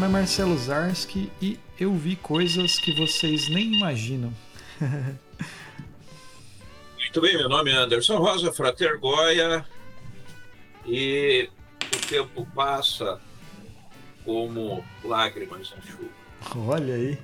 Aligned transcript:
nome 0.00 0.14
é 0.14 0.20
Marcelo 0.20 0.56
Zarski 0.56 1.30
e 1.42 1.60
eu 1.78 1.92
vi 1.94 2.16
coisas 2.16 2.78
que 2.78 2.90
vocês 2.94 3.50
nem 3.50 3.74
imaginam. 3.74 4.32
Muito 6.96 7.20
bem, 7.20 7.36
meu 7.36 7.50
nome 7.50 7.70
é 7.70 7.74
Anderson 7.74 8.16
Rosa, 8.16 8.50
Frater 8.50 8.98
Goya, 8.98 9.62
e 10.86 11.50
o 11.82 12.06
tempo 12.06 12.48
passa 12.54 13.20
como 14.24 14.82
lágrimas 15.04 15.70
na 15.70 15.82
chuva. 15.82 16.08
Olha 16.56 16.94
aí. 16.94 17.18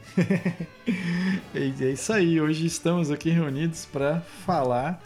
é 1.54 1.90
isso 1.90 2.12
aí. 2.12 2.38
Hoje 2.38 2.66
estamos 2.66 3.10
aqui 3.10 3.30
reunidos 3.30 3.86
para 3.86 4.20
falar 4.44 5.02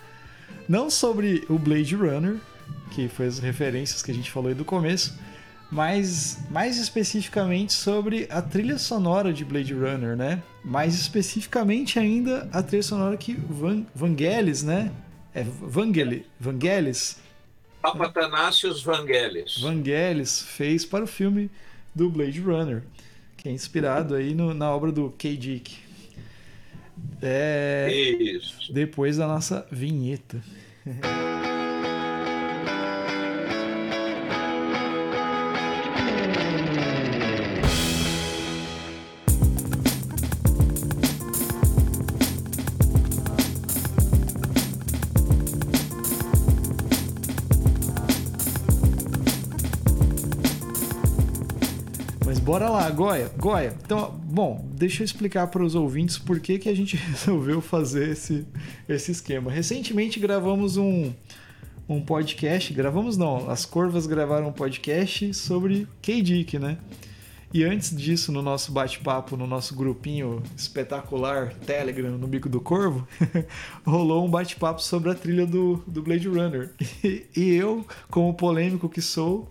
não 0.68 0.91
sobre 0.91 1.45
o 1.48 1.56
Blade 1.56 1.95
Runner, 1.95 2.37
que 2.91 3.09
foi 3.09 3.27
as 3.27 3.38
referências 3.38 4.02
que 4.02 4.10
a 4.10 4.14
gente 4.14 4.28
falou 4.28 4.48
aí 4.48 4.56
do 4.56 4.64
começo, 4.64 5.16
mas 5.70 6.38
mais 6.51 6.79
especificamente 6.79 7.73
sobre 7.73 8.27
a 8.30 8.42
trilha 8.42 8.78
sonora 8.78 9.33
de 9.33 9.45
Blade 9.45 9.73
Runner, 9.73 10.16
né? 10.16 10.42
Mais 10.65 10.95
especificamente 10.95 11.98
ainda 11.98 12.48
a 12.52 12.62
trilha 12.62 12.83
sonora 12.83 13.16
que 13.16 13.34
Van, 13.34 13.87
Vangelis, 13.95 14.62
né? 14.62 14.92
É 15.33 15.45
Vangelis, 15.45 16.25
Vangelis. 16.38 17.19
Papatanasius 17.80 18.83
Vangelis. 18.83 19.59
Vangelis 19.61 20.42
fez 20.42 20.84
para 20.84 21.05
o 21.05 21.06
filme 21.06 21.51
do 21.95 22.11
Blade 22.11 22.41
Runner, 22.41 22.83
que 23.37 23.48
é 23.48 23.52
inspirado 23.52 24.14
aí 24.14 24.34
no, 24.34 24.52
na 24.52 24.70
obra 24.70 24.91
do 24.91 25.11
K. 25.16 25.37
Dick. 25.37 25.78
É, 27.23 27.89
Isso. 27.91 28.73
Depois 28.73 29.16
da 29.16 29.27
nossa 29.27 29.66
vinheta. 29.70 30.42
Bora 52.51 52.69
lá, 52.69 52.91
Goya. 52.91 53.31
Goya, 53.39 53.77
então, 53.81 54.11
bom, 54.25 54.69
deixa 54.73 55.03
eu 55.03 55.05
explicar 55.05 55.47
para 55.47 55.62
os 55.62 55.77
ouvintes 55.77 56.19
por 56.19 56.41
que, 56.41 56.59
que 56.59 56.69
a 56.69 56.75
gente 56.75 56.97
resolveu 56.98 57.61
fazer 57.61 58.09
esse, 58.09 58.45
esse 58.89 59.12
esquema. 59.12 59.53
Recentemente 59.53 60.19
gravamos 60.19 60.77
um, 60.77 61.12
um 61.89 62.01
podcast, 62.01 62.75
gravamos 62.75 63.17
não, 63.17 63.48
as 63.48 63.65
Corvas 63.65 64.05
gravaram 64.05 64.48
um 64.48 64.53
podcast 64.53 65.33
sobre 65.33 65.87
K-Dick, 66.03 66.59
né? 66.59 66.78
E 67.55 67.62
antes 67.62 67.97
disso, 67.97 68.33
no 68.33 68.43
nosso 68.43 68.73
bate-papo, 68.73 69.37
no 69.37 69.47
nosso 69.47 69.77
grupinho 69.77 70.43
espetacular 70.56 71.55
Telegram 71.55 72.19
no 72.19 72.27
Bico 72.27 72.48
do 72.48 72.61
Corvo, 72.61 73.06
rolou 73.87 74.27
um 74.27 74.28
bate-papo 74.28 74.83
sobre 74.83 75.09
a 75.09 75.15
trilha 75.15 75.47
do, 75.47 75.84
do 75.87 76.03
Blade 76.03 76.27
Runner. 76.27 76.73
E, 77.05 77.27
e 77.37 77.55
eu, 77.55 77.87
como 78.11 78.34
polêmico 78.34 78.89
que 78.89 79.01
sou, 79.01 79.48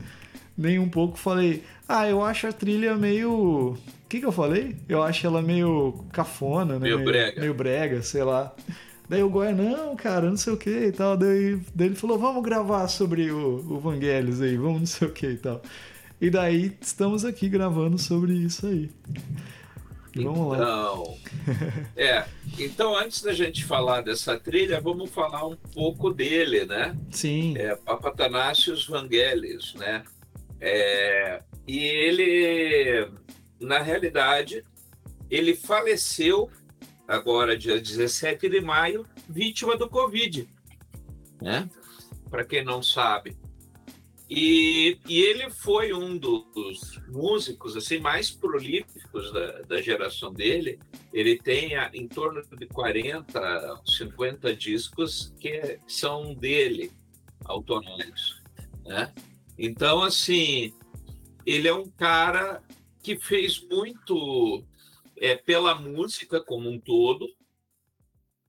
nem 0.58 0.78
um 0.78 0.90
pouco 0.90 1.18
falei, 1.18 1.64
ah, 1.90 2.08
eu 2.08 2.24
acho 2.24 2.46
a 2.46 2.52
trilha 2.54 2.96
meio. 2.96 3.72
O 3.72 3.78
que, 4.08 4.20
que 4.20 4.26
eu 4.26 4.32
falei? 4.32 4.78
Eu 4.88 5.02
acho 5.02 5.26
ela 5.26 5.42
meio 5.42 6.06
cafona, 6.12 6.76
né? 6.76 6.82
Meio, 6.82 6.98
meio 6.98 7.10
brega. 7.10 7.42
Meio 7.42 7.54
brega, 7.56 8.02
sei 8.04 8.24
lá. 8.24 8.54
Daí 9.10 9.24
o 9.24 9.30
Goya, 9.30 9.54
não, 9.54 9.96
cara, 9.96 10.30
não 10.30 10.38
sei 10.38 10.54
o 10.54 10.58
que 10.58 10.70
e 10.70 10.92
tal. 10.92 11.18
Daí, 11.18 11.60
daí 11.74 11.88
ele 11.88 11.96
falou, 11.96 12.20
vamos 12.20 12.44
gravar 12.44 12.88
sobre 12.88 13.32
o, 13.32 13.56
o 13.56 13.80
Vangelis 13.80 14.40
aí, 14.40 14.56
vamos 14.56 14.80
não 14.82 14.86
sei 14.86 15.08
o 15.08 15.12
que 15.12 15.26
e 15.26 15.38
tal. 15.38 15.64
E 16.22 16.30
daí 16.30 16.78
estamos 16.80 17.26
aqui 17.26 17.50
gravando 17.50 17.98
sobre 17.98 18.34
isso 18.34 18.68
aí. 18.68 18.92
Vamos 20.16 20.58
então, 20.58 21.04
lá. 21.04 21.04
é, 21.98 22.26
então 22.60 22.96
antes 22.96 23.24
da 23.24 23.34
gente 23.34 23.66
falar 23.66 24.02
dessa 24.02 24.40
trilha, 24.40 24.80
vamos 24.80 25.10
falar 25.10 25.48
um 25.48 25.56
pouco 25.56 26.12
dele, 26.12 26.66
né? 26.66 26.96
Sim. 27.10 27.58
É, 27.58 27.76
Papatanasius 27.76 28.86
Vangelis, 28.86 29.74
né? 29.74 30.04
É, 30.62 31.42
e 31.68 31.80
ele, 31.80 33.12
na 33.60 33.80
realidade, 33.80 34.64
ele 35.30 35.56
faleceu 35.56 36.50
agora, 37.08 37.58
dia 37.58 37.80
17 37.80 38.50
de 38.50 38.62
maio, 38.62 39.06
vítima 39.28 39.78
do 39.78 39.90
Covid, 39.90 40.48
né? 41.42 41.70
Para 42.30 42.44
quem 42.44 42.64
não 42.64 42.84
sabe. 42.84 43.36
E, 44.30 45.00
e, 45.08 45.22
ele 45.22 45.50
foi 45.50 45.92
um 45.92 46.16
dos 46.16 47.02
músicos 47.08 47.76
assim 47.76 47.98
mais 47.98 48.30
prolíficos 48.30 49.34
da, 49.34 49.62
da 49.64 49.82
geração 49.82 50.32
dele. 50.32 50.78
Ele 51.12 51.36
tem 51.36 51.76
a, 51.76 51.90
em 51.96 52.08
torno 52.08 52.44
de 52.56 52.68
40, 52.68 53.82
50 53.84 54.56
discos 54.56 55.34
que 55.40 55.80
são 55.88 56.36
dele, 56.36 56.92
autorais, 57.46 58.40
né? 58.86 59.12
Então, 59.62 60.02
assim, 60.02 60.74
ele 61.46 61.68
é 61.68 61.74
um 61.74 61.90
cara 61.90 62.64
que 63.04 63.20
fez 63.20 63.60
muito 63.60 64.64
é, 65.18 65.36
pela 65.36 65.76
música 65.76 66.40
como 66.40 66.70
um 66.70 66.80
todo, 66.80 67.30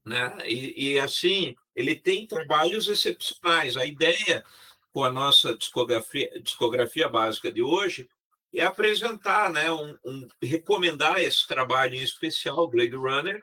né? 0.05 0.39
E, 0.47 0.93
e, 0.93 1.01
assim 1.01 1.57
ele 1.75 1.97
tem 1.97 2.27
trabalhos 2.27 2.89
excepcionais. 2.89 3.77
A 3.77 3.85
ideia 3.85 4.45
com 4.93 5.03
a 5.03 5.11
nossa 5.11 5.57
discografia, 5.57 6.31
discografia 6.41 7.09
básica 7.09 7.51
de 7.51 7.63
hoje 7.63 8.09
é 8.55 8.65
apresentar, 8.65 9.51
né, 9.51 9.71
um, 9.73 9.97
um, 10.05 10.29
recomendar 10.43 11.21
esse 11.21 11.47
trabalho 11.47 11.95
em 11.95 12.03
especial, 12.03 12.69
Blade 12.69 12.97
Runner, 12.97 13.41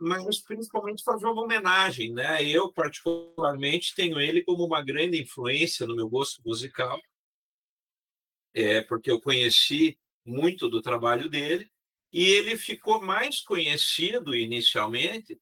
mas 0.00 0.40
principalmente 0.40 1.04
fazer 1.04 1.26
uma 1.26 1.42
homenagem, 1.42 2.12
né? 2.12 2.42
Eu 2.42 2.72
particularmente 2.72 3.94
tenho 3.94 4.20
ele 4.20 4.42
como 4.42 4.64
uma 4.64 4.82
grande 4.82 5.20
influência 5.20 5.86
no 5.86 5.94
meu 5.94 6.08
gosto 6.08 6.42
musical 6.44 7.00
é, 8.54 8.82
porque 8.82 9.10
eu 9.10 9.20
conheci 9.20 9.98
muito 10.24 10.68
do 10.68 10.82
trabalho 10.82 11.28
dele, 11.28 11.70
e 12.12 12.24
ele 12.24 12.56
ficou 12.56 13.00
mais 13.00 13.40
conhecido 13.40 14.34
inicialmente. 14.34 15.40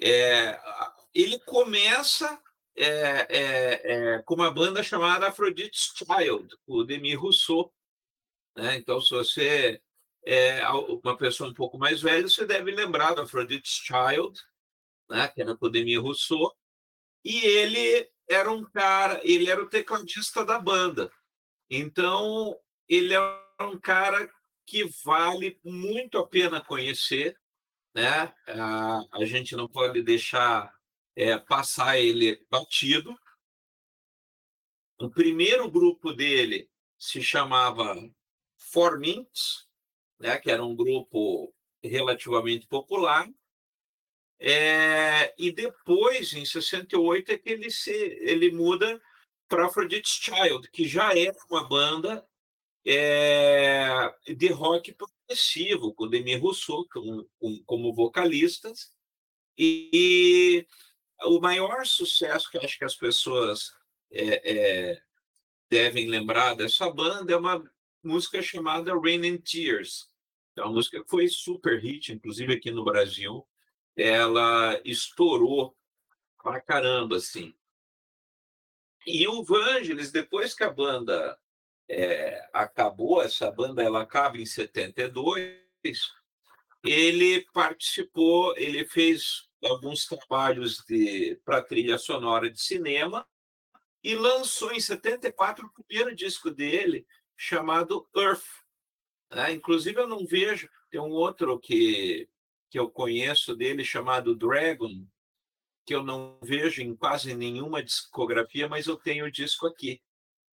É, 0.00 0.60
ele 1.14 1.38
começa 1.40 2.40
é, 2.76 2.86
é, 2.86 3.80
é, 3.84 4.22
com 4.22 4.34
uma 4.34 4.50
banda 4.50 4.82
chamada 4.82 5.28
Aphrodite's 5.28 5.92
Child, 5.96 6.54
o 6.66 6.84
Demi 6.84 7.14
Rousseau. 7.14 7.72
Né? 8.56 8.76
Então, 8.76 9.00
se 9.00 9.10
você 9.10 9.80
é 10.24 10.66
uma 10.68 11.16
pessoa 11.16 11.50
um 11.50 11.54
pouco 11.54 11.78
mais 11.78 12.00
velha, 12.00 12.28
você 12.28 12.46
deve 12.46 12.70
lembrar 12.70 13.14
do 13.14 13.22
Aphrodite's 13.22 13.82
Child, 13.84 14.40
né? 15.10 15.28
que 15.28 15.44
com 15.44 15.66
o 15.66 15.68
Demi 15.68 15.96
Rousseau. 15.96 16.54
E 17.24 17.38
ele 17.44 18.10
era 18.28 18.50
um 18.50 18.64
cara, 18.64 19.20
ele 19.24 19.50
era 19.50 19.62
o 19.62 19.68
tecladista 19.68 20.44
da 20.44 20.58
banda. 20.58 21.10
Então, 21.68 22.56
ele 22.88 23.14
é 23.14 23.20
um 23.60 23.78
cara 23.78 24.30
que 24.66 24.84
vale 25.04 25.58
muito 25.64 26.18
a 26.18 26.26
pena 26.26 26.64
conhecer, 26.64 27.38
né? 27.94 28.32
A, 28.46 29.24
gente 29.24 29.54
não 29.56 29.68
pode 29.68 30.02
deixar 30.02 30.72
é, 31.16 31.36
passar 31.38 31.98
ele 31.98 32.44
batido. 32.50 33.16
O 34.98 35.10
primeiro 35.10 35.70
grupo 35.70 36.12
dele 36.12 36.70
se 36.98 37.22
chamava 37.22 37.96
Formints, 38.56 39.68
né? 40.22 40.38
Que 40.38 40.50
era 40.50 40.64
um 40.64 40.74
grupo 40.74 41.52
relativamente 41.82 42.66
popular. 42.66 43.28
É, 44.38 45.34
e 45.38 45.52
depois, 45.52 46.32
em 46.32 46.44
68, 46.44 47.32
é 47.32 47.38
que 47.38 47.50
ele 47.50 47.70
se 47.70 47.90
ele 47.90 48.50
muda 48.52 49.00
para 49.48 49.66
Aphrodite's 49.66 50.14
Child, 50.14 50.70
que 50.70 50.86
já 50.88 51.12
era 51.16 51.36
uma 51.50 51.68
banda 51.68 52.26
é, 52.86 54.12
de 54.26 54.48
rock 54.48 54.94
progressivo, 54.94 55.92
com 55.94 56.08
Demi 56.08 56.36
Rousseau 56.36 56.86
como, 56.88 57.28
como 57.66 57.94
vocalistas. 57.94 58.90
E, 59.58 59.90
e, 59.92 60.66
o 61.24 61.40
maior 61.40 61.86
sucesso 61.86 62.50
que 62.50 62.58
acho 62.58 62.78
que 62.78 62.84
as 62.84 62.96
pessoas 62.96 63.72
é, 64.10 64.50
é, 64.50 65.02
devem 65.70 66.08
lembrar 66.08 66.54
dessa 66.54 66.90
banda 66.90 67.32
é 67.32 67.36
uma 67.36 67.62
música 68.02 68.42
chamada 68.42 68.98
Rain 68.98 69.24
and 69.28 69.38
Tears. 69.38 70.11
É 70.56 70.62
uma 70.62 70.72
música 70.72 71.02
que 71.02 71.08
foi 71.08 71.28
super 71.28 71.80
hit, 71.80 72.12
inclusive 72.12 72.54
aqui 72.54 72.70
no 72.70 72.84
Brasil. 72.84 73.46
Ela 73.96 74.80
estourou 74.84 75.76
pra 76.42 76.60
caramba, 76.60 77.16
assim. 77.16 77.54
E 79.06 79.26
o 79.26 79.42
Vangelis, 79.42 80.12
depois 80.12 80.54
que 80.54 80.62
a 80.62 80.70
banda 80.70 81.38
é, 81.88 82.48
acabou, 82.52 83.22
essa 83.22 83.50
banda 83.50 83.82
ela 83.82 84.02
acaba 84.02 84.38
em 84.38 84.46
72, 84.46 85.60
ele 86.84 87.46
participou, 87.52 88.56
ele 88.56 88.84
fez 88.84 89.48
alguns 89.62 90.06
trabalhos 90.06 90.84
para 91.44 91.62
trilha 91.62 91.98
sonora 91.98 92.50
de 92.50 92.60
cinema 92.60 93.26
e 94.02 94.14
lançou 94.14 94.72
em 94.72 94.80
74 94.80 95.64
o 95.64 95.82
primeiro 95.84 96.14
disco 96.14 96.50
dele, 96.50 97.06
chamado 97.36 98.08
Earth. 98.16 98.61
Né? 99.34 99.52
Inclusive, 99.52 99.98
eu 99.98 100.06
não 100.06 100.26
vejo. 100.26 100.68
Tem 100.90 101.00
um 101.00 101.10
outro 101.10 101.58
que, 101.58 102.28
que 102.70 102.78
eu 102.78 102.90
conheço 102.90 103.56
dele 103.56 103.84
chamado 103.84 104.36
Dragon, 104.36 105.06
que 105.86 105.94
eu 105.94 106.02
não 106.02 106.38
vejo 106.42 106.82
em 106.82 106.94
quase 106.94 107.34
nenhuma 107.34 107.82
discografia, 107.82 108.68
mas 108.68 108.86
eu 108.86 108.96
tenho 108.96 109.24
o 109.24 109.30
disco 109.30 109.66
aqui. 109.66 110.00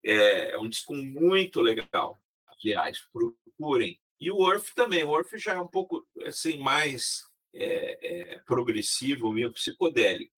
É, 0.04 0.52
é 0.52 0.58
um 0.58 0.68
disco 0.68 0.94
muito 0.94 1.60
legal. 1.60 2.20
Aliás, 2.46 3.00
procurem. 3.12 4.00
E 4.20 4.30
o 4.30 4.38
Orff 4.38 4.74
também. 4.74 5.04
O 5.04 5.10
Orff 5.10 5.36
já 5.38 5.54
é 5.54 5.60
um 5.60 5.68
pouco 5.68 6.06
assim 6.24 6.58
mais 6.58 7.24
é, 7.52 8.34
é, 8.34 8.38
progressivo, 8.40 9.32
meio 9.32 9.52
psicodélico. 9.52 10.32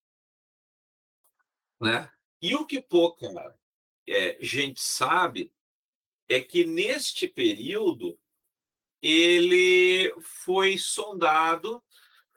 Né? 1.80 2.10
E 2.42 2.54
o 2.54 2.66
que 2.66 2.80
pouca 2.80 3.26
é, 4.06 4.38
gente 4.40 4.80
sabe 4.80 5.52
é 6.28 6.40
que 6.40 6.64
neste 6.64 7.26
período 7.26 8.18
ele 9.02 10.12
foi 10.44 10.76
sondado 10.76 11.82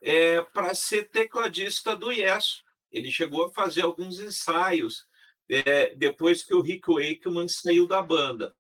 é, 0.01 0.41
para 0.41 0.73
ser 0.73 1.09
tecladista 1.09 1.95
do 1.95 2.11
Yes. 2.11 2.63
Ele 2.91 3.11
chegou 3.11 3.45
a 3.45 3.53
fazer 3.53 3.81
alguns 3.81 4.19
ensaios 4.19 5.05
é, 5.49 5.95
depois 5.95 6.43
que 6.43 6.53
o 6.53 6.61
Rick 6.61 6.89
Wakeman 6.89 7.47
saiu 7.47 7.87
da 7.87 8.01
banda. 8.01 8.55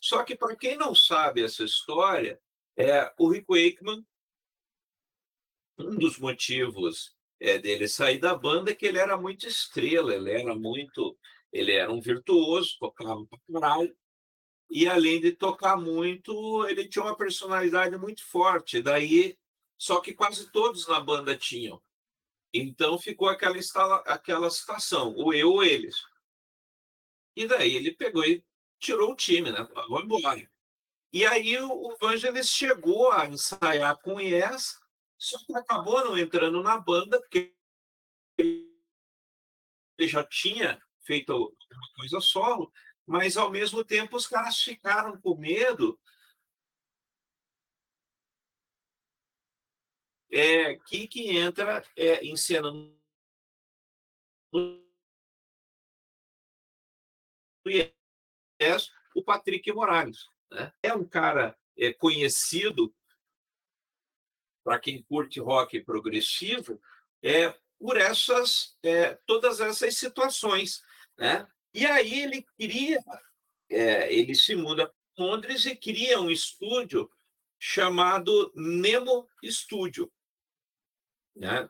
Só 0.00 0.22
que, 0.22 0.36
para 0.36 0.56
quem 0.56 0.76
não 0.76 0.94
sabe 0.94 1.42
essa 1.42 1.64
história, 1.64 2.40
é, 2.76 3.12
o 3.18 3.28
Rick 3.28 3.46
Wakeman, 3.48 4.06
um 5.78 5.96
dos 5.96 6.18
motivos 6.18 7.14
é, 7.40 7.58
dele 7.58 7.88
sair 7.88 8.18
da 8.18 8.34
banda 8.34 8.70
é 8.70 8.74
que 8.74 8.86
ele 8.86 8.98
era 8.98 9.16
muito 9.16 9.46
estrela, 9.46 10.14
ele 10.14 10.30
era 10.30 10.54
muito. 10.54 11.18
Ele 11.52 11.72
era 11.72 11.90
um 11.90 12.00
virtuoso, 12.00 12.76
tocava 12.78 13.24
para 13.26 13.38
caralho, 13.52 13.96
e 14.68 14.88
além 14.88 15.20
de 15.20 15.32
tocar 15.32 15.76
muito, 15.76 16.66
ele 16.68 16.88
tinha 16.88 17.04
uma 17.04 17.16
personalidade 17.16 17.96
muito 17.96 18.24
forte. 18.24 18.82
Daí, 18.82 19.38
só 19.78 20.00
que 20.00 20.12
quase 20.12 20.50
todos 20.50 20.86
na 20.88 21.00
banda 21.00 21.36
tinham. 21.36 21.80
Então 22.52 22.98
ficou 22.98 23.28
aquela, 23.28 23.58
instala, 23.58 23.96
aquela 24.06 24.50
situação, 24.50 25.14
ou 25.14 25.32
eu 25.32 25.52
ou 25.52 25.64
eles. 25.64 25.96
E 27.36 27.46
daí 27.46 27.76
ele 27.76 27.92
pegou 27.92 28.24
e 28.24 28.44
tirou 28.78 29.12
o 29.12 29.16
time, 29.16 29.52
né? 29.52 29.68
Vamos 29.88 30.04
embora. 30.04 30.50
E 31.12 31.24
aí 31.24 31.58
o 31.58 31.96
Vangelis 32.00 32.48
chegou 32.48 33.12
a 33.12 33.26
ensaiar 33.26 33.96
com 33.98 34.16
o 34.16 34.20
Yes, 34.20 34.78
só 35.18 35.38
que 35.46 35.54
acabou 35.56 36.04
não 36.04 36.18
entrando 36.18 36.62
na 36.62 36.78
banda, 36.78 37.20
porque 37.20 37.54
ele 38.38 40.08
já 40.08 40.24
tinha 40.24 40.80
feito 41.04 41.32
uma 41.34 41.92
coisa 41.96 42.20
solo, 42.20 42.72
mas 43.06 43.36
ao 43.36 43.50
mesmo 43.50 43.84
tempo 43.84 44.16
os 44.16 44.26
caras 44.26 44.60
ficaram 44.60 45.20
com 45.20 45.36
medo 45.36 45.98
é, 50.30 50.76
que, 50.80 51.06
que 51.06 51.36
entra 51.36 51.84
é, 51.96 52.24
em 52.24 52.36
cena 52.36 52.70
o 59.14 59.22
Patrick 59.22 59.72
Morales. 59.72 60.28
Né? 60.50 60.72
É 60.82 60.92
um 60.92 61.04
cara 61.04 61.56
é, 61.76 61.92
conhecido 61.92 62.94
para 64.64 64.78
quem 64.78 65.02
curte 65.02 65.40
rock 65.40 65.80
progressivo 65.82 66.80
é 67.22 67.50
por 67.78 67.96
essas 67.96 68.76
é, 68.82 69.14
todas 69.26 69.60
essas 69.60 69.96
situações, 69.96 70.82
né? 71.16 71.46
E 71.76 71.84
aí 71.84 72.22
ele 72.22 72.42
cria, 72.58 73.04
é, 73.68 74.10
ele 74.10 74.34
se 74.34 74.56
muda 74.56 74.86
para 74.86 75.24
Londres 75.26 75.66
e 75.66 75.76
cria 75.76 76.18
um 76.18 76.30
estúdio 76.30 77.10
chamado 77.58 78.50
Nemo 78.56 79.28
Studio. 79.44 80.10
Né? 81.36 81.68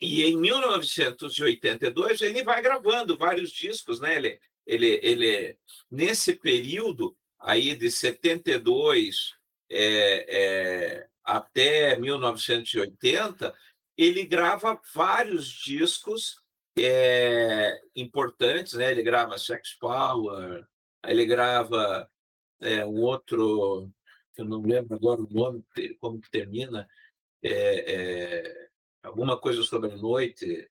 E 0.00 0.24
em 0.24 0.36
1982 0.36 2.22
ele 2.22 2.42
vai 2.42 2.60
gravando 2.60 3.16
vários 3.16 3.52
discos, 3.52 4.00
né? 4.00 4.16
Ele, 4.16 4.40
ele, 4.66 5.00
ele 5.00 5.58
nesse 5.88 6.34
período 6.34 7.16
aí 7.38 7.76
de 7.76 7.88
72 7.88 9.32
é, 9.70 10.26
é, 10.28 11.08
até 11.22 11.96
1980, 11.96 13.54
ele 13.96 14.26
grava 14.26 14.80
vários 14.92 15.46
discos 15.46 16.42
é, 16.78 17.80
importantes, 17.94 18.74
né? 18.74 18.90
Ele 18.90 19.02
grava 19.02 19.38
Sex 19.38 19.74
Power, 19.74 20.66
ele 21.06 21.26
grava 21.26 22.08
é, 22.60 22.84
um 22.84 23.00
outro, 23.02 23.90
eu 24.36 24.44
não 24.44 24.60
lembro 24.62 24.94
agora 24.94 25.20
o 25.20 25.28
nome, 25.30 25.64
como 26.00 26.20
que 26.20 26.30
termina, 26.30 26.88
é, 27.42 27.92
é, 27.92 28.68
alguma 29.02 29.38
coisa 29.38 29.62
sobre 29.62 29.92
a 29.92 29.96
noite. 29.96 30.68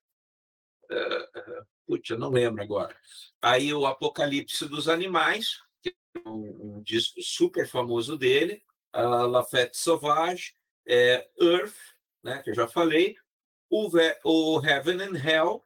Uh, 0.90 1.64
putz, 1.86 2.10
eu 2.10 2.18
não 2.18 2.30
lembro 2.30 2.62
agora. 2.62 2.94
Aí 3.40 3.72
o 3.72 3.86
Apocalipse 3.86 4.68
dos 4.68 4.88
Animais, 4.88 5.60
que 5.82 5.94
é 6.16 6.28
um, 6.28 6.76
um 6.76 6.82
disco 6.82 7.22
super 7.22 7.66
famoso 7.66 8.18
dele, 8.18 8.62
a 8.92 9.02
La 9.26 9.44
Fête 9.44 9.76
Sauvage, 9.76 10.54
é, 10.86 11.28
Earth, 11.40 11.76
né, 12.22 12.42
que 12.42 12.50
eu 12.50 12.54
já 12.54 12.68
falei, 12.68 13.16
o, 13.70 13.88
o 14.24 14.64
Heaven 14.64 15.00
and 15.00 15.16
Hell, 15.16 15.64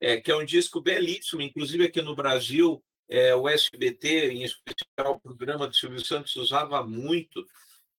é, 0.00 0.20
que 0.20 0.30
é 0.30 0.36
um 0.36 0.44
disco 0.44 0.80
belíssimo, 0.80 1.42
inclusive 1.42 1.84
aqui 1.84 2.00
no 2.02 2.14
Brasil, 2.14 2.82
é, 3.08 3.34
o 3.34 3.48
SBT, 3.48 4.32
em 4.32 4.42
especial 4.44 5.14
o 5.14 5.20
programa 5.20 5.66
do 5.66 5.74
Silvio 5.74 6.04
Santos, 6.04 6.36
usava 6.36 6.84
muito. 6.86 7.44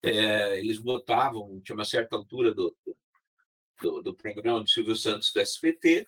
É, 0.03 0.59
eles 0.59 0.77
botavam, 0.77 1.59
tinha 1.61 1.75
uma 1.75 1.83
certa 1.83 2.15
altura 2.15 2.53
do, 2.53 2.75
do, 3.81 4.01
do, 4.01 4.15
programa 4.15 4.61
do 4.61 4.69
Silvio 4.69 4.95
Santos 4.95 5.33
do 5.33 5.41
SBT, 5.41 6.05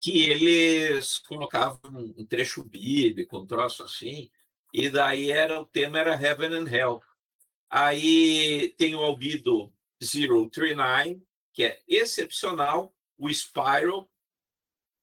que 0.00 0.22
eles 0.22 1.18
colocavam 1.18 1.80
um 1.94 2.26
trecho 2.26 2.64
bíblico, 2.64 3.38
um 3.38 3.46
troço 3.46 3.84
assim, 3.84 4.30
e 4.74 4.90
daí 4.90 5.30
era 5.30 5.60
o 5.60 5.66
tema 5.66 6.00
era 6.00 6.20
Heaven 6.20 6.54
and 6.54 6.68
Hell. 6.68 7.00
Aí 7.70 8.74
tem 8.76 8.94
o 8.94 9.00
Albido 9.00 9.72
039, 10.00 11.22
que 11.54 11.64
é 11.64 11.80
excepcional, 11.86 12.94
o 13.22 13.32
Spiral, 13.32 14.10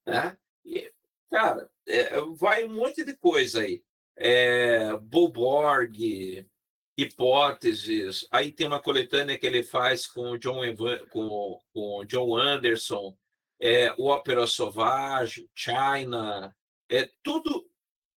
né? 0.06 0.38
E, 0.66 0.92
cara, 1.32 1.72
é, 1.88 2.20
vai 2.36 2.66
um 2.66 2.76
monte 2.76 3.06
de 3.06 3.16
coisa 3.16 3.62
aí. 3.62 3.82
É, 4.18 4.98
Boborg, 4.98 6.46
hipóteses. 6.98 8.28
Aí 8.30 8.52
tem 8.52 8.68
uma 8.68 8.82
coletânea 8.82 9.38
que 9.38 9.48
ele 9.48 9.64
faz 9.64 10.06
com 10.06 10.32
o 10.32 10.38
John, 10.38 10.66
Evan, 10.66 11.00
com, 11.08 11.58
com 11.74 12.04
John 12.06 12.36
Anderson, 12.36 13.18
é, 13.58 13.94
o 13.98 14.08
Ópera 14.08 14.46
Sauvage, 14.46 15.50
China, 15.56 16.54
é 16.90 17.10
tudo. 17.24 17.68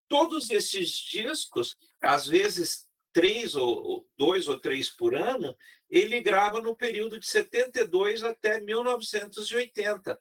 Todos 0.09 0.51
esses 0.51 0.91
discos, 0.91 1.77
às 2.01 2.27
vezes 2.27 2.87
três 3.13 3.55
ou 3.55 4.09
dois 4.17 4.49
ou 4.49 4.59
três 4.59 4.91
por 4.91 5.15
ano, 5.15 5.57
ele 5.89 6.21
grava 6.21 6.61
no 6.61 6.75
período 6.75 7.21
de 7.21 7.27
72 7.27 8.23
até 8.23 8.61
1980. 8.61 10.19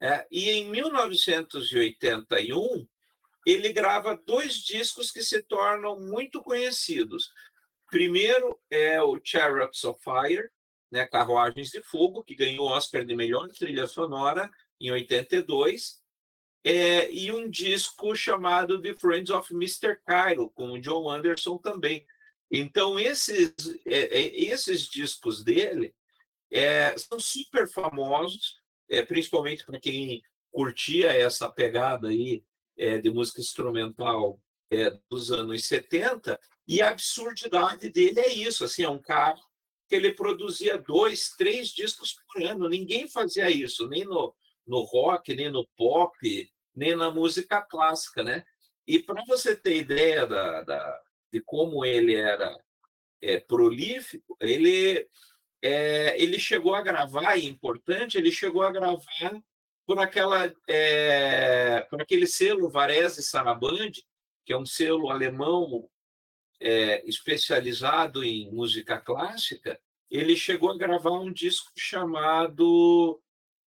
É, 0.00 0.26
e 0.30 0.50
em 0.50 0.70
1981, 0.70 2.86
ele 3.46 3.72
grava 3.72 4.16
dois 4.16 4.54
discos 4.54 5.10
que 5.10 5.22
se 5.22 5.42
tornam 5.42 5.98
muito 5.98 6.42
conhecidos. 6.42 7.30
Primeiro 7.90 8.58
é 8.70 9.02
o 9.02 9.20
Chariots 9.22 9.84
of 9.84 10.00
Fire, 10.02 10.48
né, 10.90 11.06
Carruagens 11.06 11.70
de 11.70 11.82
Fogo, 11.82 12.22
que 12.22 12.34
ganhou 12.34 12.66
o 12.66 12.70
Oscar 12.70 13.04
de 13.04 13.16
melhor 13.16 13.48
trilha 13.48 13.86
sonora 13.86 14.50
em 14.80 14.90
82, 14.90 16.02
é, 16.64 17.12
e 17.12 17.30
um 17.30 17.48
disco 17.48 18.16
chamado 18.16 18.80
The 18.80 18.94
Friends 18.94 19.28
of 19.28 19.52
Mr. 19.52 20.00
Cairo, 20.06 20.48
com 20.48 20.72
o 20.72 20.80
John 20.80 21.10
Anderson 21.10 21.58
também. 21.58 22.06
Então, 22.50 22.98
esses, 22.98 23.52
é, 23.84 24.18
é, 24.18 24.44
esses 24.44 24.88
discos 24.88 25.44
dele 25.44 25.94
é, 26.50 26.96
são 26.96 27.20
super 27.20 27.68
famosos, 27.68 28.58
é, 28.88 29.02
principalmente 29.02 29.64
para 29.66 29.78
quem 29.78 30.22
curtia 30.50 31.12
essa 31.12 31.50
pegada 31.50 32.08
aí 32.08 32.42
é, 32.78 32.98
de 32.98 33.10
música 33.10 33.40
instrumental 33.40 34.40
dos 35.08 35.30
anos 35.30 35.66
70, 35.66 36.40
e 36.66 36.82
a 36.82 36.88
absurdidade 36.88 37.90
dele 37.90 38.18
é 38.18 38.32
isso, 38.32 38.64
assim, 38.64 38.82
é 38.82 38.88
um 38.88 38.98
cara 38.98 39.38
que 39.88 39.94
ele 39.94 40.12
produzia 40.12 40.76
dois, 40.76 41.28
três 41.38 41.68
discos 41.68 42.16
por 42.26 42.42
ano, 42.42 42.68
ninguém 42.68 43.06
fazia 43.06 43.48
isso, 43.48 43.86
nem 43.86 44.04
no, 44.04 44.34
no 44.66 44.80
rock, 44.80 45.32
nem 45.32 45.48
no 45.48 45.64
pop, 45.76 46.50
nem 46.74 46.96
na 46.96 47.10
música 47.10 47.62
clássica, 47.62 48.22
né? 48.22 48.44
E 48.86 48.98
para 48.98 49.24
você 49.24 49.56
ter 49.56 49.76
ideia 49.76 50.26
da, 50.26 50.62
da 50.62 51.00
de 51.32 51.40
como 51.40 51.84
ele 51.84 52.14
era 52.14 52.56
é, 53.20 53.40
prolífico, 53.40 54.36
ele, 54.40 55.08
é, 55.60 56.20
ele 56.22 56.38
chegou 56.38 56.74
a 56.74 56.82
gravar, 56.82 57.36
e 57.36 57.42
é 57.42 57.48
importante, 57.48 58.16
ele 58.16 58.30
chegou 58.30 58.62
a 58.62 58.70
gravar 58.70 59.42
por 59.86 59.98
aquela 59.98 60.52
é, 60.68 61.80
por 61.90 62.00
aquele 62.00 62.26
selo 62.26 62.70
Varese 62.70 63.22
Sarabande, 63.22 64.04
que 64.44 64.52
é 64.52 64.56
um 64.56 64.66
selo 64.66 65.10
alemão 65.10 65.88
é, 66.60 67.06
especializado 67.08 68.22
em 68.22 68.50
música 68.52 68.98
clássica, 69.00 69.78
ele 70.10 70.36
chegou 70.36 70.70
a 70.70 70.78
gravar 70.78 71.18
um 71.18 71.32
disco 71.32 71.72
chamado 71.76 73.20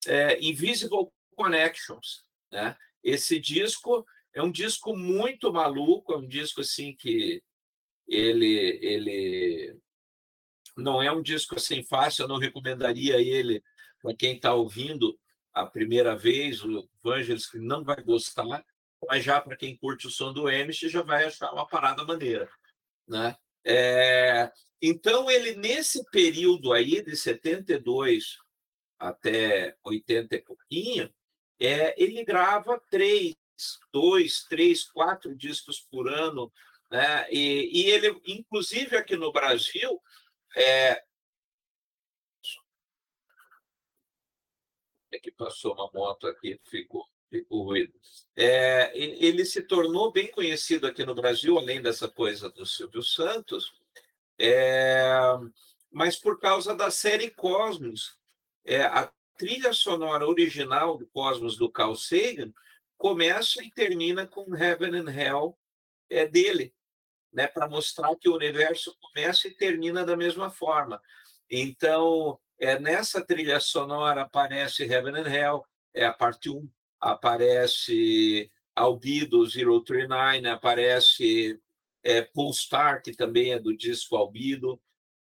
é, 0.06 0.40
Invisible 0.40 1.10
Connections. 1.36 2.24
Né? 2.52 2.76
Esse 3.04 3.40
disco 3.40 4.06
é 4.34 4.42
um 4.42 4.52
disco 4.52 4.96
muito 4.96 5.52
maluco, 5.52 6.14
é 6.14 6.18
um 6.18 6.28
disco 6.28 6.62
assim 6.62 6.96
que 6.96 7.42
ele, 8.08 8.80
ele 8.82 9.78
não 10.76 11.02
é 11.02 11.12
um 11.12 11.22
disco 11.22 11.56
assim 11.56 11.84
fácil, 11.84 12.24
eu 12.24 12.28
não 12.28 12.38
recomendaria 12.38 13.20
ele 13.20 13.64
para 14.02 14.16
quem 14.16 14.36
está 14.36 14.54
ouvindo 14.54 15.18
a 15.54 15.66
primeira 15.66 16.16
vez, 16.16 16.64
o 16.64 16.88
Vangelis 17.04 17.50
que 17.50 17.58
não 17.58 17.84
vai 17.84 18.02
gostar, 18.04 18.64
mas 19.08 19.24
já 19.24 19.42
para 19.42 19.58
quem 19.58 19.76
curte 19.76 20.08
o 20.08 20.12
som 20.12 20.32
do 20.32 20.48
Amish 20.48 20.82
já 20.82 21.02
vai 21.02 21.26
achar 21.26 21.52
uma 21.52 21.68
parada 21.68 22.06
maneira. 22.06 22.48
Né? 23.08 23.36
É, 23.66 24.52
então, 24.82 25.30
ele, 25.30 25.56
nesse 25.56 26.04
período 26.12 26.72
aí, 26.72 27.02
de 27.02 27.16
72 27.16 28.38
até 29.00 29.76
80 29.84 30.36
e 30.36 30.42
pouquinho, 30.42 31.14
é, 31.60 31.96
ele 32.02 32.24
grava 32.24 32.82
três, 32.90 33.36
dois, 33.92 34.44
três, 34.44 34.84
quatro 34.84 35.36
discos 35.36 35.80
por 35.80 36.08
ano, 36.08 36.52
né? 36.92 37.28
E, 37.32 37.82
e 37.82 37.92
ele, 37.92 38.20
inclusive 38.26 38.96
aqui 38.96 39.16
no 39.16 39.32
Brasil, 39.32 40.02
é, 40.56 41.04
é 45.12 45.20
que 45.20 45.32
passou 45.32 45.74
uma 45.74 45.90
moto 45.94 46.28
aqui, 46.28 46.60
ficou, 46.66 47.06
ficou 47.30 47.64
ruído. 47.64 47.94
É, 48.36 48.92
ele 48.98 49.44
se 49.46 49.62
tornou 49.62 50.12
bem 50.12 50.30
conhecido 50.32 50.88
aqui 50.88 51.04
no 51.06 51.16
Brasil, 51.16 51.58
além 51.58 51.82
dessa 51.82 52.08
coisa 52.08 52.50
do 52.50 52.66
Silvio 52.66 53.02
Santos, 53.02 53.74
é, 54.40 55.20
mas 55.92 56.18
por 56.18 56.40
causa 56.40 56.76
da 56.76 56.92
série 56.92 57.32
Cosmos. 57.32 58.18
É, 58.64 58.84
a 58.84 59.12
trilha 59.38 59.72
sonora 59.72 60.28
original 60.28 60.98
do 60.98 61.08
Cosmos 61.08 61.58
do 61.58 61.72
Carl 61.72 61.96
Sagan 61.96 62.52
começa 62.98 63.64
e 63.64 63.72
termina 63.72 64.26
com 64.26 64.56
Heaven 64.56 64.96
and 64.96 65.12
Hell 65.12 65.58
é 66.10 66.26
dele, 66.26 66.74
né, 67.32 67.48
para 67.48 67.70
mostrar 67.70 68.16
que 68.16 68.28
o 68.28 68.36
universo 68.36 68.98
começa 69.00 69.48
e 69.48 69.52
termina 69.52 70.04
da 70.06 70.18
mesma 70.18 70.50
forma. 70.50 71.02
Então, 71.50 72.40
é 72.60 72.80
nessa 72.80 73.24
trilha 73.24 73.60
sonora 73.60 74.22
aparece 74.22 74.84
Heaven 74.84 75.22
and 75.22 75.30
Hell, 75.30 75.66
é 75.94 76.06
a 76.06 76.14
parte 76.14 76.50
1, 76.50 76.68
aparece 77.00 78.52
Albedo 78.76 79.46
039, 79.48 80.48
aparece 80.48 81.60
é, 82.04 82.22
Polestar, 82.22 83.02
que 83.02 83.12
também 83.12 83.52
é 83.52 83.60
do 83.60 83.76
disco 83.76 84.16
Albido. 84.16 84.82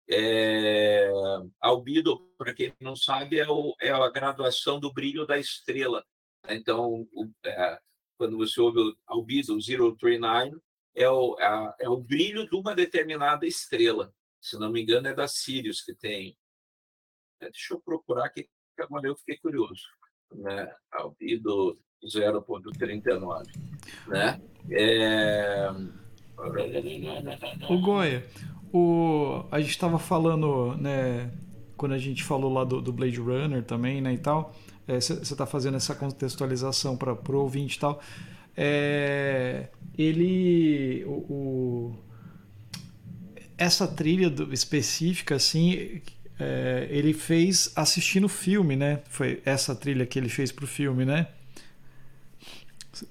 É, 0.10 1.10
albido, 1.62 2.20
para 2.38 2.54
quem 2.54 2.74
não 2.80 2.96
sabe, 2.96 3.40
é, 3.40 3.50
o, 3.50 3.74
é, 3.80 3.90
a 3.90 4.10
graduação 4.10 4.80
do 4.80 4.92
brilho 4.92 5.26
da 5.26 5.38
estrela. 5.38 6.04
Então, 6.50 7.08
o, 7.14 7.32
é, 7.46 7.80
quando 8.18 8.38
você 8.38 8.60
ouve 8.60 8.80
o 8.80 8.96
Albido 9.08 9.58
039, 9.58 10.60
é 10.96 11.10
o, 11.10 11.38
é, 11.40 11.76
é 11.82 11.90
o 11.90 11.98
brilho 11.98 12.48
de 12.48 12.56
uma 12.56 12.76
determinada 12.76 13.46
estrela. 13.46 14.14
Se 14.42 14.58
não 14.60 14.72
me 14.72 14.82
engano, 14.82 15.08
é 15.08 15.14
da 15.14 15.28
Sirius 15.28 15.82
que 15.82 15.96
tem. 15.96 16.38
É, 17.40 17.50
deixa 17.50 17.74
eu 17.74 17.82
procurar 17.82 18.26
aqui, 18.26 18.44
que 18.44 18.82
agora 18.82 19.08
eu 19.08 19.16
fiquei 19.16 19.38
curioso. 19.38 19.84
Né? 20.34 20.76
Albido 20.92 21.80
0.39. 22.06 23.46
Né? 24.08 24.42
É, 24.70 25.70
o 27.70 27.80
Goya, 27.80 28.26
o, 28.74 29.46
a 29.52 29.62
gente 29.62 29.70
estava 29.70 30.00
falando, 30.00 30.76
né, 30.78 31.30
quando 31.78 31.94
a 31.94 31.98
gente 32.00 32.24
falou 32.24 32.52
lá 32.52 32.64
do, 32.64 32.82
do 32.82 32.92
Blade 32.92 33.20
Runner 33.20 33.64
também, 33.64 34.02
né, 34.02 34.14
e 34.14 34.18
tal, 34.18 34.54
você 34.88 35.14
é, 35.14 35.18
está 35.22 35.46
fazendo 35.46 35.78
essa 35.78 35.94
contextualização 35.94 36.98
para 36.98 37.14
o 37.14 37.38
ouvinte 37.40 37.78
e 37.78 37.80
tal. 37.80 38.02
É, 38.58 39.70
ele, 39.98 41.04
o, 41.06 41.12
o, 41.12 41.96
essa 43.58 43.88
trilha 43.88 44.30
do, 44.30 44.52
específica, 44.52 45.36
assim, 45.36 46.02
é, 46.40 46.88
ele 46.90 47.14
fez 47.14 47.72
assistindo 47.76 48.26
o 48.26 48.30
filme, 48.30 48.76
né? 48.76 49.02
Foi 49.08 49.40
essa 49.46 49.76
trilha 49.76 50.06
que 50.06 50.18
ele 50.18 50.30
fez 50.30 50.52
para 50.52 50.66
o 50.66 50.68
filme, 50.68 51.06
né? 51.06 51.28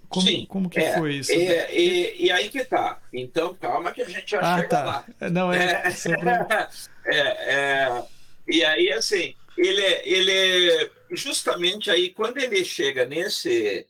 Como, 0.09 0.27
Sim, 0.27 0.47
como 0.47 0.71
que 0.71 0.79
é, 0.79 0.97
foi 0.97 1.15
isso? 1.17 1.33
É, 1.33 1.75
e, 1.75 2.27
e, 2.27 2.31
aí 2.31 2.49
que 2.49 2.65
tá. 2.65 3.01
Então, 3.13 3.55
calma 3.55 3.91
que 3.91 4.03
a 4.03 4.09
gente 4.09 4.31
já 4.31 4.41
ah, 4.41 4.57
chega 4.57 4.69
tá. 4.69 4.85
lá. 4.85 5.31
Não, 5.31 5.53
é, 5.53 5.83
é, 7.07 7.19
é, 7.19 8.05
E 8.47 8.65
aí, 8.65 8.93
assim, 8.93 9.35
ele, 9.57 9.85
ele 10.05 10.91
justamente 11.11 11.91
aí, 11.91 12.11
quando 12.11 12.39
ele 12.39 12.65
chega 12.65 13.05
nesse 13.05 13.87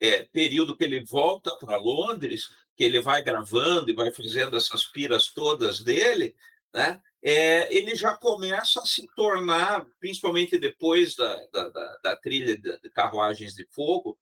é, 0.00 0.22
período 0.32 0.76
que 0.76 0.82
ele 0.82 1.04
volta 1.04 1.54
para 1.56 1.76
Londres, 1.76 2.48
que 2.76 2.82
ele 2.82 3.00
vai 3.00 3.22
gravando 3.22 3.90
e 3.90 3.94
vai 3.94 4.10
fazendo 4.10 4.56
essas 4.56 4.84
piras 4.84 5.28
todas 5.28 5.80
dele, 5.80 6.34
né? 6.74 7.00
É, 7.22 7.72
ele 7.74 7.94
já 7.94 8.16
começa 8.16 8.80
a 8.80 8.86
se 8.86 9.06
tornar, 9.14 9.84
principalmente 9.98 10.58
depois 10.58 11.14
da, 11.14 11.36
da, 11.52 11.68
da, 11.68 11.98
da 12.02 12.16
trilha 12.16 12.56
de 12.56 12.90
Carruagens 12.90 13.54
de 13.54 13.66
Fogo, 13.66 14.18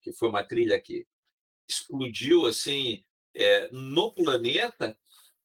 que 0.00 0.12
foi 0.12 0.28
uma 0.28 0.44
trilha 0.44 0.80
que 0.80 1.06
explodiu 1.68 2.46
assim 2.46 3.04
é, 3.34 3.68
no 3.70 4.12
planeta, 4.12 4.96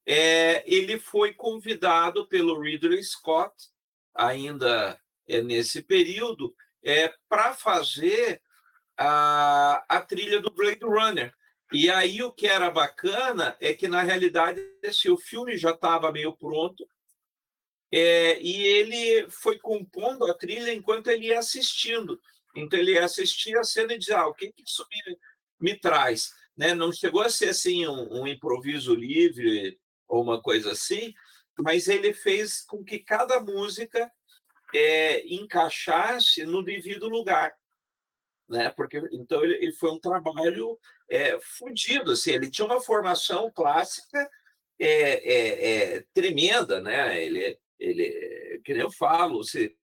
é, 0.04 0.62
ele 0.66 0.98
foi 0.98 1.34
convidado 1.34 2.26
pelo 2.28 2.60
Ridley 2.60 3.02
Scott, 3.02 3.54
ainda 4.14 5.00
é, 5.26 5.42
nesse 5.42 5.82
período, 5.82 6.54
é, 6.82 7.12
para 7.28 7.54
fazer 7.54 8.40
a, 8.96 9.84
a 9.88 10.00
trilha 10.00 10.40
do 10.40 10.50
Blade 10.50 10.84
Runner. 10.84 11.34
E 11.72 11.90
aí 11.90 12.22
o 12.22 12.32
que 12.32 12.46
era 12.46 12.70
bacana 12.70 13.56
é 13.60 13.74
que, 13.74 13.88
na 13.88 14.02
realidade, 14.02 14.60
esse, 14.82 15.10
o 15.10 15.16
filme 15.16 15.56
já 15.56 15.70
estava 15.70 16.12
meio 16.12 16.32
pronto, 16.36 16.88
é, 17.90 18.40
e 18.40 18.64
ele 18.64 19.28
foi 19.30 19.58
compondo 19.58 20.24
a 20.26 20.34
trilha 20.34 20.72
enquanto 20.72 21.08
ele 21.08 21.26
ia 21.26 21.38
assistindo. 21.38 22.20
Então 22.56 22.78
ele 22.78 22.98
assistia 22.98 23.60
a 23.60 23.64
cena 23.64 23.92
e 23.92 23.98
dizia: 23.98 24.18
ah, 24.18 24.28
o 24.28 24.34
que, 24.34 24.52
que 24.52 24.62
isso 24.62 24.84
me, 24.90 25.18
me 25.60 25.78
traz? 25.78 26.32
Né? 26.56 26.74
Não 26.74 26.90
chegou 26.90 27.20
a 27.20 27.28
ser 27.28 27.50
assim 27.50 27.86
um, 27.86 28.22
um 28.22 28.26
improviso 28.26 28.94
livre 28.94 29.78
ou 30.08 30.22
uma 30.22 30.40
coisa 30.40 30.72
assim, 30.72 31.12
mas 31.58 31.88
ele 31.88 32.12
fez 32.12 32.62
com 32.62 32.82
que 32.82 32.98
cada 32.98 33.40
música 33.40 34.10
é, 34.74 35.26
encaixasse 35.26 36.44
no 36.44 36.62
devido 36.62 37.08
lugar, 37.08 37.54
né? 38.48 38.70
Porque 38.70 38.98
então 39.12 39.44
ele, 39.44 39.54
ele 39.56 39.72
foi 39.72 39.90
um 39.90 40.00
trabalho 40.00 40.78
é, 41.10 41.38
assim, 42.10 42.32
ele 42.32 42.50
tinha 42.50 42.66
uma 42.66 42.80
formação 42.80 43.50
clássica 43.52 44.28
é, 44.78 44.88
é, 44.88 45.94
é, 45.96 46.04
tremenda, 46.12 46.80
né? 46.80 47.22
Ele, 47.22 47.58
ele, 47.78 48.60
que 48.64 48.72
nem 48.72 48.82
eu 48.82 48.90
falo, 48.90 49.42
se 49.44 49.76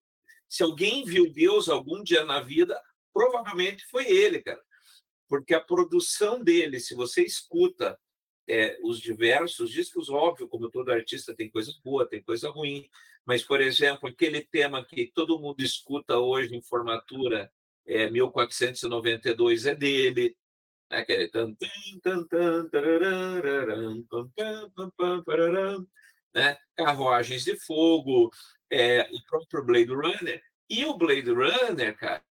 se 0.53 0.61
alguém 0.61 1.03
viu 1.03 1.33
Deus 1.33 1.67
algum 1.67 2.03
dia 2.03 2.23
na 2.25 2.39
vida, 2.39 2.79
provavelmente 3.11 3.87
foi 3.87 4.05
ele, 4.05 4.39
cara. 4.39 4.61
Porque 5.27 5.51
a 5.51 5.59
produção 5.59 6.43
dele, 6.43 6.79
se 6.79 6.93
você 6.93 7.23
escuta 7.23 7.99
é, 8.47 8.77
os 8.83 8.99
diversos 8.99 9.71
discos, 9.71 10.11
óbvio, 10.11 10.47
como 10.47 10.69
todo 10.69 10.91
artista 10.91 11.35
tem 11.35 11.49
coisa 11.49 11.73
boa, 11.83 12.07
tem 12.07 12.21
coisa 12.21 12.51
ruim, 12.51 12.87
mas, 13.25 13.41
por 13.41 13.61
exemplo, 13.61 14.07
aquele 14.07 14.41
tema 14.41 14.85
que 14.85 15.11
todo 15.15 15.39
mundo 15.39 15.59
escuta 15.59 16.19
hoje 16.19 16.55
em 16.55 16.61
formatura, 16.61 17.51
é, 17.87 18.11
1492 18.11 19.65
é 19.65 19.73
dele, 19.73 20.37
né? 20.87 21.03
que 21.03 21.13
é 21.13 21.23
né? 26.31 26.57
Carruagens 26.75 27.43
de 27.43 27.55
Fogo, 27.65 28.29
é, 28.73 29.07
o 29.11 29.23
próprio 29.29 29.63
Blade 29.63 29.93
Runner. 29.93 30.41
E 30.67 30.83
o 30.85 30.97
Blade 30.97 31.31
Runner, 31.31 31.95
cara, 31.95 32.23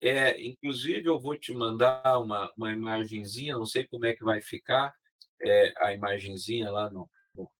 é, 0.00 0.40
inclusive 0.40 1.08
eu 1.08 1.18
vou 1.18 1.36
te 1.36 1.52
mandar 1.52 2.18
uma, 2.20 2.52
uma 2.56 2.72
imagenzinha, 2.72 3.58
não 3.58 3.66
sei 3.66 3.86
como 3.86 4.06
é 4.06 4.14
que 4.14 4.22
vai 4.22 4.40
ficar 4.40 4.94
é, 5.42 5.74
a 5.78 5.92
imagenzinha 5.92 6.70
lá 6.70 6.88
no, 6.88 7.10
no, 7.34 7.50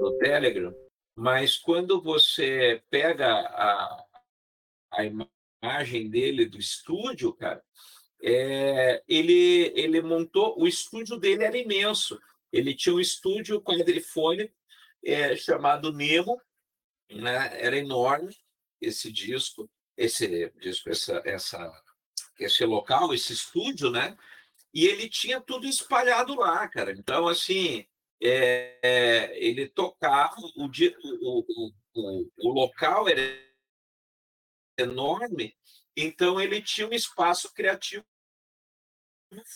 no, 0.00 0.18
Telegram, 0.18 0.72
mas 1.16 1.56
quando 1.56 2.00
você 2.00 2.82
pega 2.90 3.26
a, 3.26 4.04
a 4.92 5.04
imagem 5.04 6.10
dele 6.10 6.44
do 6.44 6.58
estúdio, 6.58 7.32
cara, 7.32 7.62
é, 8.22 9.02
ele, 9.08 9.72
ele 9.74 10.02
montou, 10.02 10.60
o 10.60 10.66
estúdio 10.66 11.16
dele 11.16 11.44
era 11.44 11.56
imenso. 11.56 12.20
Ele 12.52 12.74
tinha 12.74 12.94
um 12.94 13.00
estúdio 13.00 13.62
quadrifônico 13.62 14.54
é, 15.04 15.34
chamado 15.36 15.92
Nemo, 15.92 16.40
né? 17.10 17.60
Era 17.60 17.76
enorme 17.76 18.36
esse 18.80 19.10
disco, 19.12 19.70
esse 19.96 20.50
disco, 20.58 20.90
essa, 20.90 21.22
essa, 21.24 21.82
esse 22.38 22.64
local, 22.64 23.12
esse 23.12 23.32
estúdio, 23.32 23.90
né? 23.90 24.16
E 24.72 24.86
ele 24.86 25.08
tinha 25.08 25.40
tudo 25.40 25.66
espalhado 25.66 26.34
lá, 26.34 26.66
cara. 26.68 26.92
Então, 26.92 27.26
assim, 27.26 27.86
é, 28.22 28.78
é, 28.82 29.44
ele 29.44 29.68
tocava, 29.68 30.36
o, 30.56 30.66
o, 30.66 31.72
o, 31.94 32.30
o 32.38 32.52
local 32.52 33.08
era 33.08 33.20
enorme, 34.78 35.56
então 35.96 36.40
ele 36.40 36.62
tinha 36.62 36.86
um 36.88 36.92
espaço 36.92 37.52
criativo 37.52 38.04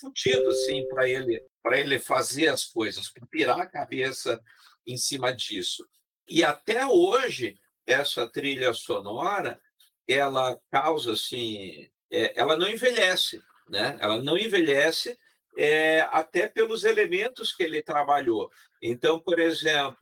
fudido, 0.00 0.48
assim, 0.48 0.86
para 0.88 1.08
ele, 1.08 1.42
ele 1.72 1.98
fazer 1.98 2.48
as 2.48 2.64
coisas, 2.64 3.10
para 3.10 3.26
pirar 3.26 3.60
a 3.60 3.66
cabeça 3.66 4.40
em 4.86 4.96
cima 4.96 5.34
disso. 5.34 5.86
E 6.28 6.42
até 6.42 6.86
hoje, 6.86 7.58
essa 7.86 8.26
trilha 8.28 8.72
sonora, 8.72 9.60
ela 10.08 10.58
causa, 10.70 11.12
assim, 11.12 11.88
é, 12.10 12.38
ela 12.38 12.56
não 12.56 12.68
envelhece, 12.68 13.42
né? 13.68 13.96
Ela 14.00 14.22
não 14.22 14.36
envelhece 14.38 15.18
é, 15.56 16.00
até 16.10 16.48
pelos 16.48 16.84
elementos 16.84 17.52
que 17.54 17.62
ele 17.62 17.82
trabalhou. 17.82 18.50
Então, 18.82 19.18
por 19.18 19.38
exemplo, 19.38 19.98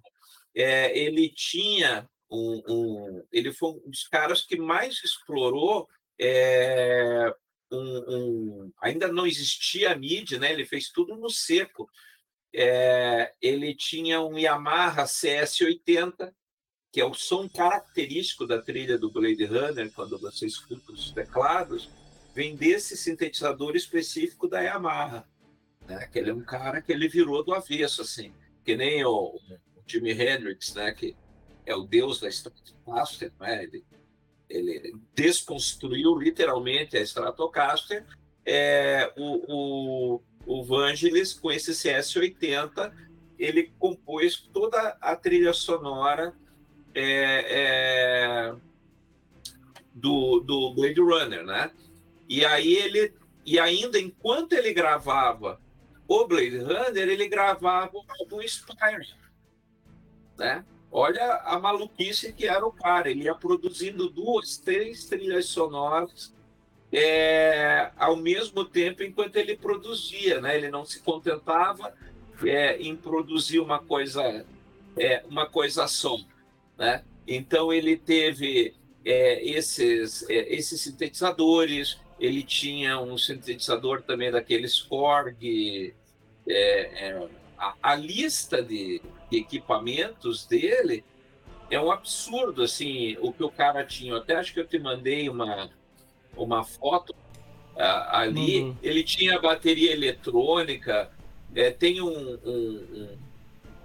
é, 0.55 0.97
ele 0.97 1.29
tinha 1.29 2.09
um, 2.31 2.63
um, 2.69 3.27
ele 3.31 3.53
foi 3.53 3.71
um 3.71 3.91
dos 3.91 4.09
caras 4.09 4.43
que 4.43 4.57
mais 4.57 5.03
explorou 5.05 5.89
é, 6.19 7.35
um, 7.71 8.05
um, 8.09 8.73
ainda 8.81 9.09
não 9.09 9.27
existia 9.27 9.95
mídia, 9.97 10.39
né? 10.39 10.53
Ele 10.53 10.65
fez 10.65 10.91
tudo 10.91 11.17
no 11.17 11.31
seco. 11.31 11.89
É, 12.55 13.33
ele 13.41 13.75
tinha 13.75 14.21
um 14.21 14.39
Yamaha 14.39 15.05
CS80, 15.05 16.33
que 16.93 17.01
é 17.01 17.05
o 17.05 17.15
som 17.15 17.49
característico 17.49 18.47
da 18.47 18.61
trilha 18.61 18.99
do 18.99 19.11
Blade 19.11 19.45
Runner, 19.47 19.91
quando 19.93 20.19
você 20.19 20.47
escuta 20.47 20.93
os 20.93 21.11
teclados, 21.11 21.89
vem 22.35 22.55
desse 22.55 22.97
sintetizador 22.97 23.75
específico 23.75 24.47
da 24.47 24.61
Yamaha. 24.61 25.27
Né? 25.89 26.07
Que 26.13 26.19
ele 26.19 26.31
é 26.31 26.35
um 26.35 26.45
cara 26.45 26.83
que 26.83 26.93
ele 26.93 27.09
virou 27.09 27.43
do 27.43 27.55
avesso, 27.55 28.03
assim, 28.03 28.33
que 28.65 28.77
nem 28.77 29.05
o, 29.05 29.35
o 29.35 29.83
Jimi 29.87 30.11
Hendrix, 30.11 30.75
né? 30.75 30.93
que 30.93 31.17
é 31.65 31.75
o 31.75 31.85
deus 31.85 32.21
da 32.21 32.29
Stratocaster, 32.29 33.33
né? 33.41 33.65
ele, 33.65 33.85
ele 34.49 34.95
desconstruiu 35.15 36.17
literalmente 36.19 36.97
a 36.97 37.03
Stratocaster. 37.03 38.05
É, 38.45 39.13
o, 39.17 40.17
o, 40.17 40.23
o 40.47 40.65
Vangelis, 40.65 41.33
com 41.33 41.51
esse 41.51 41.73
CS80, 41.73 42.93
ele 43.39 43.73
compôs 43.79 44.37
toda 44.53 44.97
a 45.01 45.17
trilha 45.17 45.53
sonora 45.53 46.35
é, 46.95 47.47
é, 47.49 48.55
do, 49.95 50.41
do 50.41 50.75
Blade 50.75 51.01
Runner, 51.01 51.45
né? 51.45 51.71
E 52.29 52.45
aí 52.45 52.75
ele, 52.75 53.15
e 53.45 53.59
ainda 53.59 53.99
enquanto 53.99 54.53
ele 54.53 54.73
gravava 54.73 55.61
o 56.07 56.27
Blade 56.27 56.59
Runner, 56.59 57.09
ele 57.09 57.29
gravava 57.29 57.97
o 57.97 58.05
álbum 58.21 58.47
Spire, 58.47 59.15
né? 60.39 60.65
Olha 60.91 61.37
a 61.45 61.59
maluquice 61.59 62.35
que 62.35 62.47
era 62.47 62.67
o 62.67 62.73
cara. 62.73 63.11
Ele 63.11 63.25
ia 63.25 63.35
produzindo 63.35 64.11
duas, 64.11 64.59
três 64.59 65.07
trilhas 65.07 65.47
sonoras 65.47 66.35
é, 66.93 67.91
ao 67.97 68.17
mesmo 68.17 68.65
tempo 68.65 69.03
enquanto 69.03 69.37
ele 69.37 69.57
produzia, 69.57 70.41
né? 70.41 70.57
Ele 70.57 70.71
não 70.71 70.85
se 70.85 71.01
contentava 71.01 71.95
é, 72.45 72.77
em 72.77 72.95
produzir 72.95 73.61
uma 73.61 73.79
coisa, 73.79 74.45
é, 74.99 75.25
uma 75.29 75.47
coisa 75.47 75.87
só, 75.87 76.19
né? 76.77 77.03
Então 77.27 77.73
ele 77.73 77.97
teve 77.97 78.75
é, 79.05 79.43
esses, 79.43 80.29
é, 80.29 80.55
esses 80.55 80.81
sintetizadores, 80.83 81.99
ele 82.21 82.43
tinha 82.43 83.01
um 83.01 83.17
sintetizador 83.17 84.03
também 84.03 84.31
daqueles 84.31 84.81
Korg, 84.83 85.95
é, 86.47 87.27
a, 87.57 87.75
a, 87.83 87.95
lista 87.95 88.63
de, 88.63 89.01
de, 89.31 89.39
equipamentos 89.39 90.45
dele 90.47 91.05
é 91.71 91.81
um 91.81 91.91
absurdo, 91.91 92.63
assim, 92.63 93.17
o 93.21 93.33
que 93.33 93.43
o 93.43 93.51
cara 93.51 93.85
tinha. 93.85 94.17
até 94.17 94.35
acho 94.35 94.53
que 94.53 94.61
eu 94.61 94.67
te 94.67 94.79
mandei 94.79 95.29
uma, 95.29 95.71
uma 96.37 96.65
foto 96.65 97.11
uh, 97.77 98.09
ali. 98.11 98.61
Uhum. 98.61 98.77
Ele 98.83 99.03
tinha 99.03 99.41
bateria 99.41 99.93
eletrônica, 99.93 101.11
é, 101.55 101.71
tem 101.71 102.01
um, 102.01 102.09
um, 102.09 102.87
um, 102.95 103.19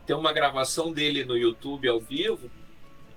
tem 0.06 0.16
uma 0.16 0.32
gravação 0.32 0.92
dele 0.92 1.26
no 1.26 1.38
YouTube 1.38 1.88
ao 1.88 2.00
vivo 2.00 2.50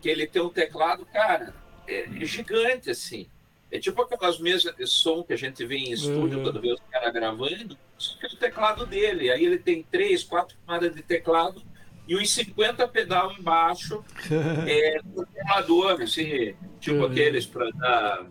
que 0.01 0.09
ele 0.09 0.27
tem 0.27 0.43
um 0.43 0.49
teclado, 0.49 1.05
cara, 1.07 1.55
é, 1.87 2.01
é 2.01 2.25
gigante 2.25 2.90
assim. 2.90 3.29
É 3.71 3.79
tipo 3.79 4.03
aquelas 4.03 4.40
mesas 4.40 4.75
de 4.75 4.87
som 4.87 5.23
que 5.23 5.33
a 5.33 5.37
gente 5.37 5.64
vê 5.64 5.77
em 5.77 5.93
estúdio 5.93 6.38
uhum. 6.38 6.43
quando 6.45 6.61
vê 6.61 6.73
os 6.73 6.81
caras 6.90 7.12
gravando, 7.12 7.79
só 7.97 8.19
que 8.19 8.27
é 8.27 8.29
o 8.31 8.37
teclado 8.37 8.85
dele. 8.85 9.31
Aí 9.31 9.45
ele 9.45 9.59
tem 9.59 9.83
três, 9.83 10.25
quatro 10.25 10.57
camadas 10.66 10.93
de 10.95 11.03
teclado 11.03 11.62
e 12.09 12.16
uns 12.16 12.31
50 12.33 12.88
pedal 12.88 13.33
embaixo 13.33 14.03
é, 14.66 15.01
controlador, 15.14 16.03
assim, 16.03 16.57
tipo 16.81 16.99
uhum. 16.99 17.05
aqueles 17.05 17.47
para 17.47 17.71
dar 17.71 18.27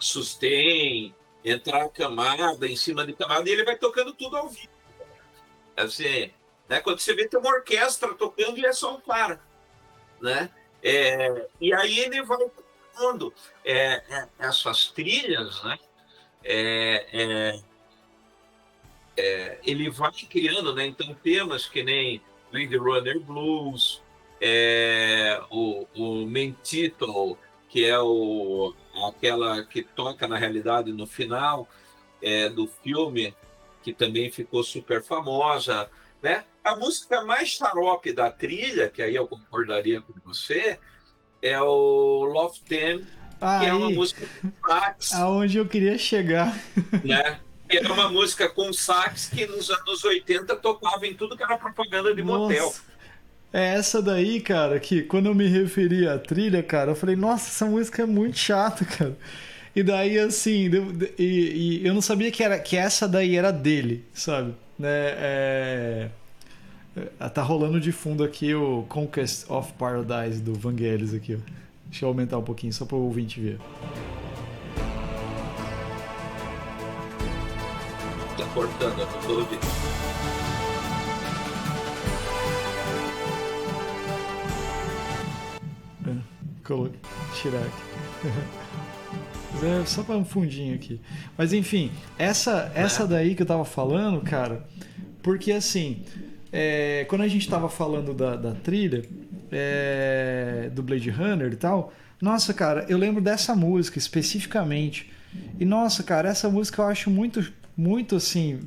sustain, 0.00 1.14
entrar 1.44 1.88
camada 1.90 2.66
em 2.66 2.76
cima 2.76 3.06
de 3.06 3.12
camada, 3.12 3.48
e 3.48 3.52
ele 3.52 3.64
vai 3.64 3.76
tocando 3.76 4.12
tudo 4.12 4.36
ao 4.36 4.48
vivo. 4.48 4.68
Assim, 5.76 6.32
né? 6.68 6.80
Quando 6.80 7.00
você 7.00 7.14
vê, 7.14 7.26
tem 7.26 7.38
uma 7.38 7.50
orquestra 7.50 8.14
tocando 8.14 8.58
e 8.58 8.64
é 8.64 8.72
só 8.72 8.94
um 8.94 9.00
cara, 9.00 9.40
né? 10.20 10.50
É, 10.82 11.48
e 11.60 11.72
aí 11.74 11.98
ele 12.00 12.22
vai 12.22 12.38
tocando 12.38 13.34
é, 13.64 14.02
é, 14.08 14.28
essas 14.38 14.88
trilhas, 14.88 15.62
né? 15.62 15.78
É, 16.42 17.06
é, 17.12 17.60
é, 19.16 19.58
ele 19.64 19.90
vai 19.90 20.12
criando, 20.12 20.74
né? 20.74 20.86
Então, 20.86 21.12
temas 21.14 21.66
que 21.66 21.82
nem 21.82 22.22
Blade 22.50 22.76
Runner 22.76 23.20
Blues, 23.20 24.02
o, 25.50 25.86
o 25.94 26.26
Mentito, 26.26 27.36
que 27.68 27.84
é 27.84 27.98
o, 27.98 28.74
aquela 29.06 29.64
que 29.64 29.82
toca 29.82 30.26
na 30.28 30.36
realidade 30.36 30.92
no 30.92 31.06
final 31.06 31.68
do 32.54 32.66
filme, 32.82 33.34
que 33.82 33.94
também 33.94 34.30
ficou 34.30 34.62
super 34.62 35.02
famosa, 35.02 35.88
né? 36.22 36.44
A 36.62 36.76
música 36.76 37.24
mais 37.24 37.48
xarope 37.48 38.12
da 38.12 38.30
trilha, 38.30 38.90
que 38.90 39.00
aí 39.00 39.14
eu 39.14 39.26
concordaria 39.26 40.02
com 40.02 40.12
você, 40.24 40.78
é 41.40 41.60
o 41.60 42.24
Love 42.24 42.60
Them, 42.60 43.06
que 43.38 43.66
é 43.66 43.72
uma 43.72 43.90
música 43.90 44.26
com 44.40 44.52
sax. 44.68 45.14
Aonde 45.16 45.58
eu 45.58 45.66
queria 45.66 45.96
chegar. 45.96 46.54
Né? 47.02 47.40
Que 47.68 47.78
é 47.78 47.90
uma 47.90 48.10
música 48.10 48.48
com 48.48 48.72
sax 48.72 49.30
que 49.30 49.46
nos 49.46 49.70
anos 49.70 50.04
80 50.04 50.54
tocava 50.56 51.06
em 51.06 51.14
tudo 51.14 51.36
que 51.36 51.42
era 51.42 51.56
propaganda 51.56 52.14
de 52.14 52.22
Nossa. 52.22 52.38
motel. 52.38 52.74
É 53.52 53.74
essa 53.74 54.00
daí, 54.00 54.40
cara, 54.40 54.78
que 54.78 55.02
quando 55.02 55.26
eu 55.26 55.34
me 55.34 55.46
referi 55.46 56.06
à 56.06 56.18
trilha, 56.18 56.62
cara, 56.62 56.92
eu 56.92 56.94
falei, 56.94 57.16
nossa, 57.16 57.48
essa 57.48 57.66
música 57.66 58.02
é 58.02 58.06
muito 58.06 58.38
chata, 58.38 58.84
cara. 58.84 59.16
E 59.74 59.82
daí, 59.82 60.18
assim, 60.18 60.70
e, 61.18 61.24
e 61.82 61.86
eu 61.86 61.92
não 61.92 62.00
sabia 62.00 62.30
que, 62.30 62.42
era, 62.42 62.58
que 62.58 62.76
essa 62.76 63.08
daí 63.08 63.36
era 63.36 63.52
dele, 63.52 64.04
sabe? 64.14 64.54
Né? 64.78 64.88
É... 64.88 66.08
é 66.96 67.28
tá 67.28 67.42
rolando 67.42 67.80
de 67.80 67.90
fundo 67.90 68.22
aqui 68.22 68.54
o 68.54 68.84
Conquest 68.88 69.50
of 69.50 69.72
Paradise 69.72 70.40
do 70.40 70.54
Vangelis 70.54 71.12
aqui, 71.12 71.34
ó. 71.34 71.38
Deixa 71.86 72.04
eu 72.04 72.08
aumentar 72.08 72.38
um 72.38 72.42
pouquinho 72.42 72.72
só 72.72 72.84
para 72.84 72.96
o 72.96 73.02
ouvinte 73.02 73.40
ver. 73.40 73.58
Tá 78.36 78.46
cortando, 78.54 78.98
eu 78.98 79.06
não 79.06 79.46
tô. 79.46 80.19
É, 86.70 86.76
coloquei. 86.76 87.00
Tirar 87.40 87.60
aqui. 87.60 88.60
É 89.62 89.84
só 89.84 90.02
para 90.02 90.16
um 90.16 90.24
fundinho 90.24 90.74
aqui. 90.74 91.00
Mas 91.36 91.52
enfim, 91.52 91.90
essa, 92.18 92.70
essa 92.74 93.06
daí 93.06 93.34
que 93.34 93.42
eu 93.42 93.46
tava 93.46 93.64
falando, 93.64 94.20
cara, 94.20 94.64
porque 95.22 95.52
assim, 95.52 96.02
é, 96.52 97.04
quando 97.08 97.22
a 97.22 97.28
gente 97.28 97.48
tava 97.48 97.68
falando 97.68 98.14
da, 98.14 98.36
da 98.36 98.52
trilha 98.52 99.02
é, 99.50 100.70
do 100.72 100.82
Blade 100.82 101.10
Runner 101.10 101.52
e 101.52 101.56
tal, 101.56 101.92
nossa, 102.20 102.54
cara, 102.54 102.86
eu 102.88 102.96
lembro 102.96 103.20
dessa 103.20 103.54
música 103.54 103.98
especificamente. 103.98 105.10
E 105.58 105.64
nossa, 105.64 106.02
cara, 106.02 106.28
essa 106.28 106.48
música 106.48 106.82
eu 106.82 106.86
acho 106.86 107.10
muito 107.10 107.52
muito 107.80 108.16
assim. 108.16 108.60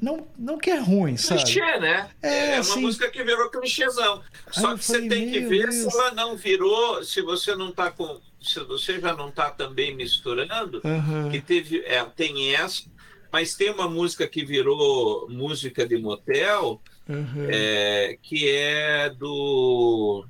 Não, 0.00 0.26
não 0.38 0.56
que 0.56 0.70
é 0.70 0.78
ruim, 0.78 1.16
sabe? 1.16 1.42
Clichê, 1.42 1.80
né? 1.80 2.08
É, 2.22 2.50
é 2.50 2.52
uma 2.52 2.60
assim, 2.60 2.80
música 2.80 3.10
que 3.10 3.24
virou 3.24 3.50
clichêzão. 3.50 4.22
Só 4.50 4.76
que 4.76 4.84
falei, 4.84 5.02
você 5.02 5.08
tem 5.08 5.30
que 5.32 5.40
ver 5.40 5.68
Deus. 5.68 5.92
se 5.92 5.98
ela 5.98 6.12
não 6.12 6.36
virou, 6.36 7.02
se 7.02 7.20
você 7.22 7.56
não 7.56 7.72
tá 7.72 7.90
com. 7.90 8.20
Se 8.40 8.60
você 8.60 9.00
já 9.00 9.14
não 9.14 9.30
tá 9.32 9.50
também 9.50 9.94
misturando, 9.96 10.80
uhum. 10.84 11.30
que 11.30 11.40
teve. 11.40 11.80
É, 11.80 12.04
tem 12.04 12.54
essa, 12.54 12.84
mas 13.32 13.54
tem 13.56 13.70
uma 13.70 13.88
música 13.88 14.28
que 14.28 14.44
virou 14.44 15.28
música 15.28 15.84
de 15.86 15.98
motel, 15.98 16.80
uhum. 17.08 17.48
é, 17.48 18.16
que 18.22 18.48
é 18.48 19.10
do. 19.10 20.24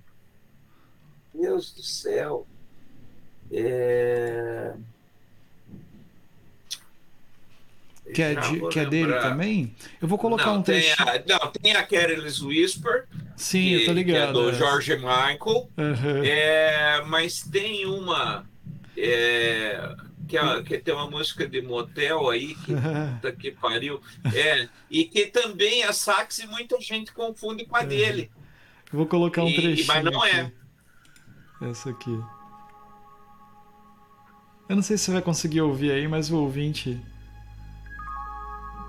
Deus 1.34 1.74
do 1.74 1.82
céu. 1.82 2.46
É 3.50 4.21
que 8.12 8.22
é, 8.22 8.34
de, 8.34 8.68
que 8.68 8.78
é 8.78 8.86
dele 8.86 9.12
também? 9.14 9.74
Eu 10.00 10.06
vou 10.06 10.18
colocar 10.18 10.46
não, 10.46 10.58
um 10.58 10.62
trecho. 10.62 10.96
Tem 10.96 11.06
a, 11.06 11.22
não, 11.26 11.52
tem 11.52 11.72
a 11.74 11.82
Careless 11.82 12.44
Whisper. 12.44 13.06
Sim, 13.36 13.62
que, 13.62 13.74
eu 13.74 13.84
tô 13.86 13.92
ligado. 13.92 14.32
Que 14.32 14.38
é 14.38 14.42
do 14.42 14.50
é. 14.50 14.54
George 14.54 14.96
Michael. 14.96 15.38
Uhum. 15.76 16.24
É, 16.24 17.02
mas 17.06 17.42
tem 17.42 17.86
uma. 17.86 18.44
É, 18.96 19.94
que, 20.28 20.36
é, 20.36 20.62
que, 20.62 20.78
tem 20.78 20.94
uma 20.94 21.10
música 21.10 21.48
de 21.48 21.62
motel 21.62 22.30
aí, 22.30 22.54
que 22.54 22.72
puta 22.74 23.32
que 23.32 23.50
pariu. 23.50 24.00
É, 24.34 24.68
e 24.90 25.04
que 25.04 25.26
também 25.26 25.82
a 25.84 25.92
sax 25.92 26.38
e 26.38 26.46
muita 26.46 26.80
gente 26.80 27.12
confunde 27.12 27.64
com 27.64 27.76
a 27.76 27.82
dele. 27.82 28.30
Vou 28.92 29.06
colocar 29.06 29.42
um 29.42 29.48
e, 29.48 29.54
trechinho. 29.54 29.86
Mas 29.86 30.04
não 30.04 30.22
aqui. 30.22 30.36
é. 30.36 30.52
Essa 31.70 31.90
aqui. 31.90 32.18
Eu 34.68 34.76
não 34.76 34.82
sei 34.82 34.96
se 34.96 35.04
você 35.04 35.12
vai 35.12 35.22
conseguir 35.22 35.60
ouvir 35.60 35.92
aí, 35.92 36.08
mas 36.08 36.30
o 36.30 36.36
ouvinte 36.36 37.00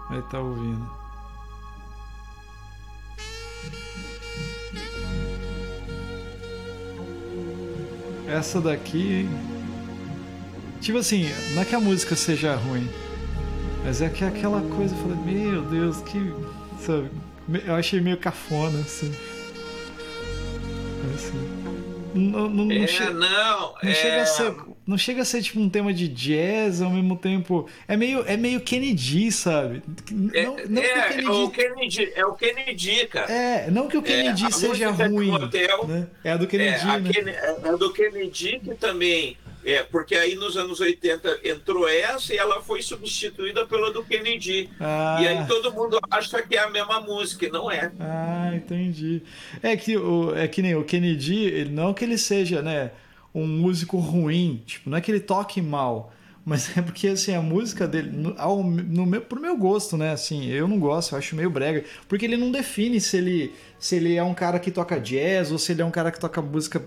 vai 0.10 0.20
estar 0.20 0.30
tá 0.30 0.40
ouvindo. 0.40 1.04
Essa 8.28 8.62
daqui. 8.62 9.28
Tipo 10.82 10.98
assim, 10.98 11.30
não 11.54 11.62
é 11.62 11.66
que 11.66 11.76
a 11.76 11.80
música 11.80 12.16
seja 12.16 12.56
ruim, 12.56 12.90
mas 13.86 14.02
é 14.02 14.10
que 14.10 14.24
é 14.24 14.28
aquela 14.28 14.62
coisa, 14.62 14.94
eu 14.96 15.02
falei, 15.02 15.18
meu 15.18 15.62
Deus, 15.64 16.02
que. 16.02 16.34
Sabe? 16.80 17.10
Eu 17.66 17.76
achei 17.76 18.02
meio 18.02 18.18
cafona, 18.18 18.80
assim. 18.80 19.14
assim. 21.14 21.64
Não, 22.14 22.50
não, 22.50 22.72
é, 22.72 22.80
não, 22.80 22.88
che 22.88 23.04
não, 23.10 23.74
não 23.82 23.90
é... 23.90 23.94
chega 23.94 24.22
a 24.22 24.26
ser 24.26 24.56
não 24.86 24.98
chega 24.98 25.22
a 25.22 25.26
ser 25.26 25.42
tipo 25.42 25.60
um 25.60 25.70
tema 25.70 25.94
de 25.94 26.08
jazz 26.08 26.82
ao 26.82 26.90
mesmo 26.90 27.18
tempo 27.18 27.70
é 27.88 27.96
meio 27.96 28.24
é 28.28 28.36
meio 28.36 28.62
Kennedy 28.62 29.32
sabe 29.32 29.82
é, 30.34 30.44
não, 30.46 30.58
não 30.70 30.82
é, 30.82 30.96
o 31.00 31.10
Kennedy... 31.10 31.24
é 31.26 31.32
o 31.32 31.50
Kennedy 31.50 32.12
é 32.16 32.26
o 32.26 32.34
Kennedy 32.34 33.08
cara 33.08 33.32
é 33.32 33.72
não 33.72 33.88
que 33.88 33.98
o 33.98 34.02
Kennedy 34.02 34.46
é, 34.46 34.52
seja 34.52 34.92
ruim 34.92 35.32
hotel, 35.32 35.88
né? 35.88 36.08
é 36.24 36.32
a 36.32 36.38
do 36.38 36.48
Kennedy 36.48 36.90
é, 36.90 37.22
né? 37.22 37.32
é 37.64 37.70
a 37.70 37.76
do 37.76 37.92
Kennedy 37.94 38.60
que 38.60 38.76
também 38.76 39.38
é, 39.66 39.82
porque 39.82 40.16
aí 40.16 40.36
nos 40.36 40.58
anos 40.58 40.80
80 40.82 41.40
entrou 41.44 41.88
essa 41.88 42.34
e 42.34 42.38
ela 42.38 42.62
foi 42.62 42.82
substituída 42.82 43.66
pela 43.66 43.92
do 43.92 44.04
Kennedy. 44.04 44.70
Ah. 44.80 45.20
E 45.22 45.28
aí 45.28 45.48
todo 45.48 45.72
mundo 45.72 46.00
acha 46.12 46.42
que 46.42 46.56
é 46.56 46.60
a 46.60 46.70
mesma 46.70 47.00
música, 47.00 47.46
e 47.46 47.50
não 47.50 47.72
é. 47.72 47.92
Ah, 48.00 48.52
entendi. 48.54 49.22
É 49.62 49.78
que, 49.78 49.96
o, 49.96 50.36
é 50.36 50.48
que 50.48 50.62
nem 50.62 50.76
o 50.76 50.84
Kennedy, 50.84 51.46
ele, 51.46 51.70
não 51.70 51.94
que 51.94 52.04
ele 52.04 52.18
seja, 52.18 52.62
né, 52.62 52.92
um 53.34 53.48
músico 53.48 53.98
ruim, 53.98 54.62
tipo, 54.66 54.90
não 54.90 54.98
é 54.98 55.02
que 55.02 55.12
ele 55.12 55.20
toque 55.20 55.62
mal, 55.62 56.14
mas 56.46 56.78
é 56.78 56.82
porque 56.82 57.08
assim 57.08 57.34
a 57.34 57.42
música 57.42 57.88
dele 57.88 58.12
no, 58.12 58.36
ao, 58.38 58.64
no 58.64 59.06
meu 59.06 59.22
pro 59.22 59.40
meu 59.40 59.56
gosto 59.58 59.96
né 59.96 60.12
assim 60.12 60.50
eu 60.50 60.68
não 60.68 60.78
gosto 60.78 61.14
eu 61.14 61.18
acho 61.18 61.36
meio 61.36 61.50
brega 61.50 61.86
porque 62.08 62.26
ele 62.26 62.36
não 62.36 62.52
define 62.52 63.00
se 63.00 63.16
ele 63.16 63.54
se 63.80 63.96
ele 63.96 64.16
é 64.16 64.24
um 64.24 64.34
cara 64.34 64.60
que 64.60 64.70
toca 64.70 65.00
jazz 65.00 65.52
ou 65.52 65.58
se 65.58 65.72
ele 65.72 65.82
é 65.82 65.86
um 65.86 65.92
cara 65.92 66.12
que 66.12 66.20
toca 66.20 66.42
música 66.42 66.84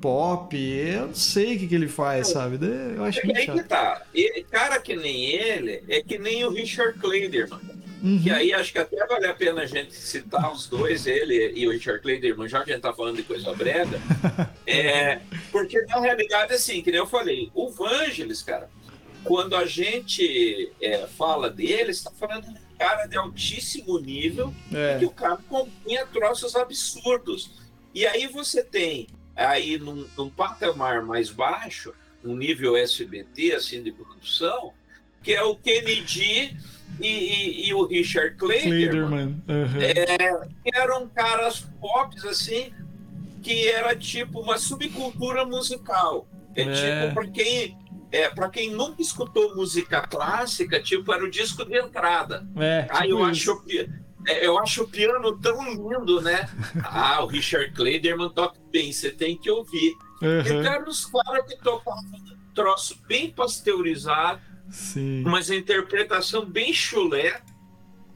pop, 0.00 0.56
eu 0.56 1.08
não 1.08 1.14
sei 1.14 1.56
o 1.56 1.58
que, 1.58 1.66
que 1.66 1.74
ele 1.74 1.88
faz, 1.88 2.28
sabe? 2.28 2.58
Eu 2.96 3.04
acho 3.04 3.20
é, 3.20 3.46
que 3.46 3.62
tá. 3.64 4.02
E, 4.14 4.42
cara 4.44 4.80
que 4.80 4.96
nem 4.96 5.26
ele, 5.26 5.82
é 5.88 6.02
que 6.02 6.18
nem 6.18 6.44
o 6.44 6.50
Richard 6.50 6.98
Clayderman. 6.98 7.60
Uhum. 8.02 8.22
Que 8.22 8.30
aí 8.30 8.52
acho 8.52 8.72
que 8.72 8.78
até 8.78 9.06
vale 9.06 9.26
a 9.26 9.34
pena 9.34 9.62
a 9.62 9.66
gente 9.66 9.94
citar 9.94 10.52
os 10.52 10.66
dois, 10.66 11.06
ele 11.06 11.52
e 11.54 11.66
o 11.66 11.70
Richard 11.70 12.00
Clayderman, 12.00 12.48
já 12.48 12.64
que 12.64 12.70
a 12.70 12.74
gente 12.74 12.82
tá 12.82 12.92
falando 12.92 13.16
de 13.16 13.22
coisa 13.22 13.52
brega. 13.54 14.00
é, 14.66 15.20
porque 15.52 15.80
na 15.82 16.00
realidade, 16.00 16.54
assim, 16.54 16.82
que 16.82 16.90
nem 16.90 16.98
eu 16.98 17.06
falei, 17.06 17.50
o 17.54 17.70
Vangelis, 17.70 18.42
cara, 18.42 18.70
quando 19.24 19.54
a 19.54 19.66
gente 19.66 20.72
é, 20.80 21.06
fala 21.06 21.50
dele, 21.50 21.90
está 21.90 22.10
falando 22.10 22.44
de 22.44 22.50
um 22.50 22.78
cara 22.78 23.06
de 23.06 23.16
altíssimo 23.16 23.98
nível, 23.98 24.54
é. 24.72 24.98
que 24.98 25.04
o 25.04 25.10
cara 25.10 25.36
compunha 25.48 26.06
troços 26.06 26.56
absurdos. 26.56 27.50
E 27.94 28.06
aí 28.06 28.26
você 28.26 28.62
tem 28.62 29.08
aí 29.36 29.78
num, 29.78 30.06
num 30.16 30.30
patamar 30.30 31.02
mais 31.02 31.30
baixo, 31.30 31.92
um 32.24 32.34
nível 32.36 32.76
SBT 32.76 33.52
assim 33.54 33.82
de 33.82 33.92
produção, 33.92 34.72
que 35.22 35.32
é 35.32 35.42
o 35.42 35.54
Kennedy 35.56 36.56
e, 37.00 37.06
e, 37.06 37.68
e 37.68 37.74
o 37.74 37.86
Richard 37.86 38.36
Clayderman, 38.36 39.42
uhum. 39.48 39.80
é, 39.80 40.48
eram 40.74 41.08
caras 41.08 41.66
pop 41.80 42.14
assim, 42.28 42.72
que 43.42 43.68
era 43.68 43.96
tipo 43.96 44.40
uma 44.40 44.58
subcultura 44.58 45.44
musical. 45.44 46.26
É, 46.54 46.62
é. 46.62 46.72
tipo 46.72 47.14
para 47.14 47.26
quem 47.28 47.78
é, 48.12 48.28
quem 48.50 48.70
nunca 48.70 49.00
escutou 49.00 49.54
música 49.54 50.00
clássica, 50.00 50.82
tipo 50.82 51.12
era 51.12 51.24
o 51.24 51.30
disco 51.30 51.64
de 51.64 51.78
entrada. 51.78 52.46
É, 52.56 52.82
tipo 52.82 52.96
Aí 52.96 53.10
eu 53.10 53.30
isso. 53.30 53.52
acho 53.52 53.62
que 53.64 53.88
é, 54.26 54.46
eu 54.46 54.58
acho 54.58 54.82
o 54.82 54.88
piano 54.88 55.38
tão 55.38 55.62
lindo, 55.64 56.20
né? 56.20 56.48
Ah, 56.84 57.22
o 57.22 57.26
Richard 57.26 57.72
Clayderman 57.72 58.30
toca 58.30 58.58
bem, 58.70 58.92
você 58.92 59.10
tem 59.10 59.36
que 59.36 59.50
ouvir. 59.50 59.94
Uhum. 60.20 60.40
Então 60.40 60.72
eram 60.72 60.88
os 60.88 61.06
caras 61.06 61.46
que 61.46 61.56
tocavam 61.62 62.02
um 62.04 62.54
troço 62.54 62.98
bem 63.06 63.30
pasteurizado, 63.30 64.40
Sim. 64.70 65.22
mas 65.26 65.50
a 65.50 65.56
interpretação 65.56 66.44
bem 66.44 66.72
chulé. 66.72 67.40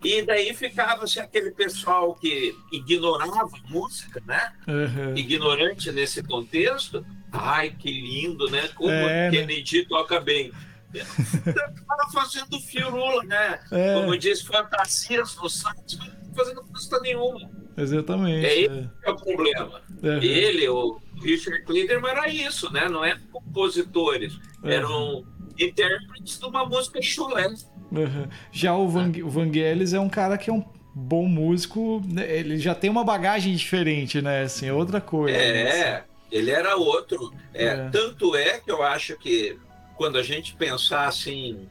E 0.02 0.20
daí 0.20 0.52
ficava 0.52 1.04
assim, 1.04 1.18
aquele 1.18 1.50
pessoal 1.50 2.14
que 2.14 2.54
ignorava 2.70 3.48
a 3.56 3.70
música, 3.70 4.22
né? 4.26 4.52
Uhum. 4.68 5.16
Ignorante 5.16 5.90
nesse 5.90 6.22
contexto. 6.22 7.04
Ai, 7.32 7.70
que 7.70 7.90
lindo, 7.90 8.50
né? 8.50 8.68
Como 8.74 8.90
é, 8.90 9.30
Kennedy 9.30 9.78
né? 9.78 9.86
toca 9.88 10.20
bem 10.20 10.52
estava 10.98 12.10
fazendo 12.12 12.60
firula, 12.60 13.24
né? 13.24 13.60
É. 13.70 13.94
Como 13.94 14.16
diz, 14.16 14.42
fantasias 14.42 15.36
no 15.36 15.48
site, 15.48 15.98
não 15.98 16.34
fazendo 16.34 16.62
custa 16.64 17.00
nenhuma. 17.00 17.50
Exatamente. 17.76 18.46
É 18.46 18.60
esse 18.60 18.74
é, 18.74 18.90
é 19.02 19.10
o 19.10 19.16
problema. 19.16 19.82
Uhum. 20.02 20.22
Ele, 20.22 20.68
o 20.68 21.00
Richard 21.22 21.64
Clayderman, 21.64 22.10
era 22.10 22.28
isso, 22.28 22.72
né? 22.72 22.88
Não 22.88 23.04
eram 23.04 23.20
compositores, 23.32 24.34
uhum. 24.34 24.70
eram 24.70 25.24
intérpretes 25.58 26.38
de 26.38 26.46
uma 26.46 26.64
música 26.64 27.00
chulé. 27.02 27.48
Uhum. 27.92 28.28
Já 28.50 28.76
o, 28.76 28.88
Van, 28.88 29.12
o 29.22 29.28
Vangelis 29.28 29.92
é 29.92 30.00
um 30.00 30.08
cara 30.08 30.36
que 30.36 30.50
é 30.50 30.52
um 30.52 30.64
bom 30.94 31.26
músico, 31.26 32.00
né? 32.06 32.30
ele 32.30 32.58
já 32.58 32.74
tem 32.74 32.88
uma 32.88 33.04
bagagem 33.04 33.54
diferente, 33.54 34.22
né? 34.22 34.42
Assim, 34.42 34.68
é 34.68 34.72
outra 34.72 35.00
coisa. 35.00 35.36
É, 35.36 35.96
assim. 35.96 36.04
ele 36.30 36.50
era 36.50 36.76
outro. 36.76 37.32
É, 37.52 37.66
é. 37.66 37.88
Tanto 37.90 38.36
é 38.36 38.60
que 38.60 38.70
eu 38.70 38.82
acho 38.82 39.16
que 39.18 39.58
quando 39.96 40.18
a 40.18 40.22
gente 40.22 40.54
pensar 40.54 41.06
assim, 41.06 41.68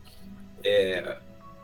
é, 0.64 1.18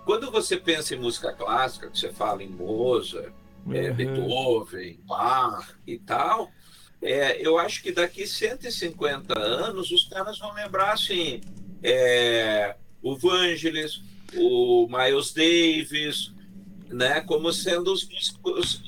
quando 0.05 0.31
você 0.31 0.57
pensa 0.57 0.95
em 0.95 0.99
música 0.99 1.33
clássica, 1.33 1.89
que 1.89 1.99
você 1.99 2.11
fala 2.11 2.43
em 2.43 2.49
Mozart, 2.49 3.31
é, 3.71 3.89
uhum. 3.89 3.93
Beethoven, 3.93 4.99
Bach 5.05 5.75
e 5.85 5.99
tal, 5.99 6.49
é, 7.01 7.45
eu 7.45 7.57
acho 7.57 7.81
que 7.81 7.91
daqui 7.91 8.27
150 8.27 9.37
anos 9.37 9.91
os 9.91 10.07
caras 10.07 10.37
vão 10.37 10.53
lembrar 10.53 10.93
assim, 10.93 11.41
é, 11.83 12.75
o 13.01 13.15
Vangelis, 13.15 14.01
o 14.35 14.87
Miles 14.87 15.33
Davis, 15.33 16.31
né, 16.89 17.21
como 17.21 17.51
sendo 17.51 17.91
os 17.93 18.07
músicos, 18.07 18.81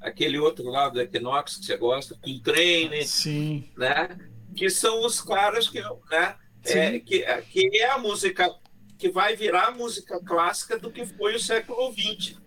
aquele 0.00 0.38
outro 0.38 0.68
lado 0.68 0.94
do 0.94 1.00
Equinox 1.00 1.56
que 1.56 1.66
você 1.66 1.76
gosta, 1.76 2.16
Coltrane, 2.22 3.04
Sim. 3.04 3.68
né? 3.76 4.16
que 4.54 4.70
são 4.70 5.04
os 5.04 5.20
caras 5.20 5.68
que, 5.68 5.80
né, 5.80 6.36
é, 6.64 6.98
que, 7.00 7.22
é, 7.22 7.40
que 7.42 7.76
é 7.76 7.90
a 7.90 7.98
música 7.98 8.54
que 8.96 9.10
vai 9.10 9.36
virar 9.36 9.68
a 9.68 9.70
música 9.72 10.20
clássica 10.20 10.78
do 10.78 10.90
que 10.90 11.04
foi 11.04 11.34
o 11.34 11.40
século 11.40 11.92
XX. 11.92 12.38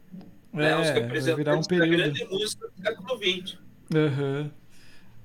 É, 0.54 0.58
né, 0.58 0.80
os 0.80 0.90
representantes 0.90 1.68
um 1.72 1.78
da 1.78 1.86
grande 1.86 2.26
música 2.26 2.68
do 2.68 2.82
século 2.82 3.18
XX. 3.18 3.58
Uhum. 3.94 4.52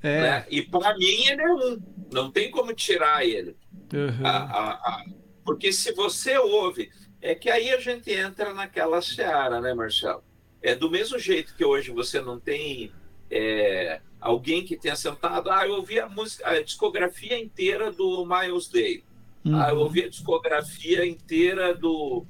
É. 0.03 0.21
Né? 0.21 0.47
E 0.51 0.63
para 0.63 0.97
mim 0.97 1.27
ele 1.27 1.43
é 1.43 1.53
um, 1.53 1.83
não 2.13 2.31
tem 2.31 2.51
como 2.51 2.75
tirar 2.75 3.25
ele. 3.25 3.57
Uhum. 3.93 4.27
A, 4.27 4.31
a, 4.31 4.71
a, 4.73 5.05
porque 5.45 5.73
se 5.73 5.93
você 5.93 6.37
ouve, 6.39 6.91
é 7.21 7.35
que 7.35 7.49
aí 7.49 7.71
a 7.71 7.79
gente 7.79 8.11
entra 8.11 8.53
naquela 8.53 9.01
seara, 9.01 9.61
né, 9.61 9.75
Marcelo? 9.75 10.23
É 10.61 10.75
do 10.75 10.91
mesmo 10.91 11.19
jeito 11.19 11.55
que 11.55 11.65
hoje 11.65 11.91
você 11.91 12.21
não 12.21 12.39
tem 12.39 12.93
é, 13.31 14.01
alguém 14.21 14.65
que 14.65 14.77
tenha 14.77 14.97
sentado, 14.97 15.51
ah, 15.51 15.67
eu 15.67 15.75
ouvi 15.75 15.99
a, 15.99 16.09
música, 16.09 16.49
a 16.49 16.63
discografia 16.63 17.39
inteira 17.39 17.91
do 17.91 18.27
Miles 18.27 18.69
Day, 18.69 19.05
uhum. 19.45 19.61
ah, 19.61 19.71
eu 19.71 19.79
ouvi 19.79 20.05
a 20.05 20.09
discografia 20.09 21.05
inteira 21.05 21.75
do, 21.75 22.25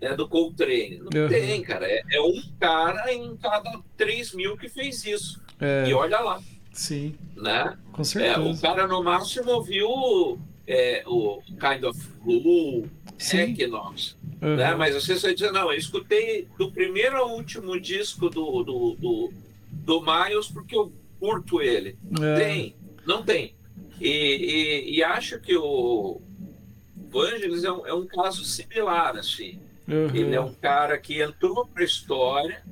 é, 0.00 0.14
do 0.14 0.28
Coltrane. 0.28 0.98
Não 0.98 1.22
uhum. 1.22 1.28
tem, 1.28 1.62
cara. 1.62 1.86
É, 1.86 2.02
é, 2.12 2.20
um 2.20 2.40
cara 2.58 3.12
em 3.12 3.36
cada 3.36 3.80
3 3.96 4.34
mil 4.34 4.56
que 4.56 4.68
fez 4.68 5.04
isso. 5.04 5.42
É. 5.60 5.88
E 5.88 5.94
olha 5.94 6.20
lá. 6.20 6.40
Sim. 6.78 7.16
Né? 7.34 7.76
Com 7.90 8.04
certeza. 8.04 8.34
É, 8.34 8.38
o 8.38 8.56
cara 8.60 8.86
no 8.86 9.02
máximo 9.02 9.50
ouviu 9.50 10.38
é, 10.64 11.02
o 11.08 11.42
Kind 11.42 11.82
of 11.82 12.00
Blue, 12.24 12.88
Equinox. 13.34 14.16
Uhum. 14.40 14.54
Né? 14.54 14.76
Mas 14.76 14.94
você 14.94 15.16
vai 15.16 15.34
dizer, 15.34 15.50
não, 15.50 15.72
eu 15.72 15.76
escutei 15.76 16.46
do 16.56 16.70
primeiro 16.70 17.16
ao 17.16 17.34
último 17.34 17.80
disco 17.80 18.30
do, 18.30 18.62
do, 18.62 18.94
do, 18.94 19.32
do 19.72 20.00
Miles 20.00 20.46
porque 20.46 20.76
eu 20.76 20.92
curto 21.18 21.60
ele. 21.60 21.98
É. 22.22 22.36
tem, 22.36 22.76
não 23.04 23.24
tem. 23.24 23.56
E, 24.00 24.08
e, 24.08 24.98
e, 24.98 25.02
acho 25.02 25.40
que 25.40 25.56
o, 25.56 26.20
Vangelis 27.10 27.64
é 27.64 27.72
um, 27.72 27.86
é 27.88 27.92
um 27.92 28.06
caso 28.06 28.44
similar, 28.44 29.16
assim. 29.16 29.58
Uhum. 29.88 30.14
Ele 30.14 30.36
é 30.36 30.40
um 30.40 30.54
cara 30.54 30.96
que 30.96 31.20
entrou 31.20 31.66
para 31.66 31.82
a 31.82 31.86
história, 31.86 32.62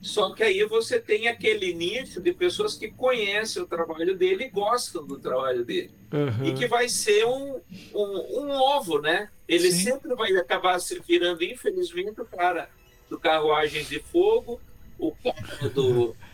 só 0.00 0.32
que 0.32 0.44
aí 0.44 0.64
você 0.64 1.00
tem 1.00 1.26
aquele 1.26 1.74
nicho 1.74 2.20
de 2.20 2.32
pessoas 2.32 2.74
que 2.74 2.88
conhecem 2.88 3.62
o 3.62 3.66
trabalho 3.66 4.16
dele 4.16 4.44
e 4.44 4.48
gostam 4.48 5.04
do 5.04 5.18
trabalho 5.18 5.64
dele. 5.64 5.90
Uhum. 6.12 6.46
E 6.46 6.54
que 6.54 6.68
vai 6.68 6.88
ser 6.88 7.26
um, 7.26 7.60
um, 7.92 8.42
um 8.42 8.50
ovo, 8.52 9.00
né? 9.00 9.28
Ele 9.48 9.72
Sim. 9.72 9.90
sempre 9.90 10.14
vai 10.14 10.36
acabar 10.36 10.78
se 10.78 11.00
virando, 11.00 11.42
infelizmente, 11.42 12.20
o 12.20 12.24
cara 12.24 12.70
do 13.10 13.18
Carruagem 13.18 13.82
de 13.84 13.98
Fogo, 13.98 14.60
o 14.98 15.12
cara 15.12 15.68
do. 15.70 16.14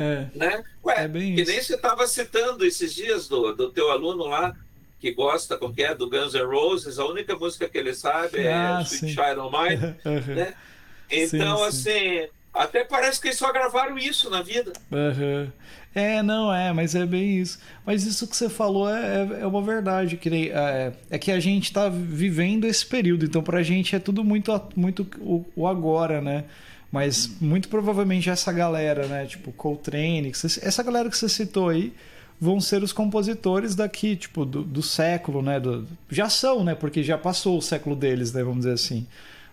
É, 0.00 0.28
né? 0.32 0.62
Ué, 0.84 0.94
é 0.96 1.08
bem 1.08 1.34
que 1.34 1.40
isso. 1.40 1.50
nem 1.50 1.60
você 1.60 1.74
estava 1.74 2.06
citando 2.06 2.64
esses 2.64 2.94
dias 2.94 3.26
do, 3.26 3.52
do 3.52 3.72
teu 3.72 3.90
aluno 3.90 4.26
lá, 4.26 4.54
que 5.00 5.10
gosta, 5.10 5.58
como 5.58 5.74
que 5.74 5.82
é, 5.82 5.92
do 5.92 6.08
Guns 6.08 6.34
N' 6.34 6.44
Roses, 6.44 7.00
a 7.00 7.04
única 7.04 7.34
música 7.34 7.68
que 7.68 7.76
ele 7.76 7.92
sabe 7.92 8.38
é 8.38 8.54
ah, 8.54 8.80
Sweet 8.80 9.12
Child 9.12 9.40
of 9.40 9.56
Mine, 9.56 9.96
né? 10.36 10.54
Então, 11.10 11.68
sim, 11.72 11.90
sim. 11.90 12.28
Até 12.52 12.84
parece 12.84 13.20
que 13.20 13.28
eles 13.28 13.38
só 13.38 13.52
gravaram 13.52 13.96
isso 13.98 14.28
na 14.30 14.42
vida. 14.42 14.72
Uhum. 14.90 15.50
É, 15.94 16.22
não 16.22 16.54
é, 16.54 16.72
mas 16.72 16.94
é 16.94 17.06
bem 17.06 17.38
isso. 17.38 17.58
Mas 17.84 18.04
isso 18.04 18.26
que 18.26 18.36
você 18.36 18.48
falou 18.48 18.88
é, 18.88 19.22
é, 19.22 19.40
é 19.42 19.46
uma 19.46 19.62
verdade. 19.62 20.16
Que 20.16 20.30
nem, 20.30 20.48
é, 20.50 20.92
é, 21.10 21.18
que 21.18 21.32
a 21.32 21.40
gente 21.40 21.64
está 21.64 21.88
vivendo 21.88 22.66
esse 22.66 22.84
período, 22.84 23.24
então 23.24 23.42
pra 23.42 23.62
gente 23.62 23.96
é 23.96 23.98
tudo 23.98 24.22
muito, 24.22 24.52
muito 24.76 25.06
o, 25.20 25.44
o 25.56 25.66
agora, 25.66 26.20
né? 26.20 26.44
Mas 26.90 27.30
muito 27.40 27.68
provavelmente 27.68 28.30
essa 28.30 28.52
galera, 28.52 29.06
né? 29.06 29.26
Tipo, 29.26 29.52
Coltrane, 29.52 30.32
essa 30.62 30.82
galera 30.82 31.10
que 31.10 31.18
você 31.18 31.28
citou 31.28 31.68
aí, 31.68 31.92
vão 32.40 32.60
ser 32.60 32.82
os 32.82 32.92
compositores 32.92 33.74
daqui, 33.74 34.16
tipo, 34.16 34.44
do, 34.44 34.62
do 34.62 34.82
século, 34.82 35.42
né? 35.42 35.58
Do, 35.58 35.86
já 36.08 36.28
são, 36.28 36.64
né? 36.64 36.74
Porque 36.74 37.02
já 37.02 37.18
passou 37.18 37.58
o 37.58 37.62
século 37.62 37.96
deles, 37.96 38.32
né? 38.32 38.42
Vamos 38.42 38.60
dizer 38.60 38.72
assim. 38.72 39.06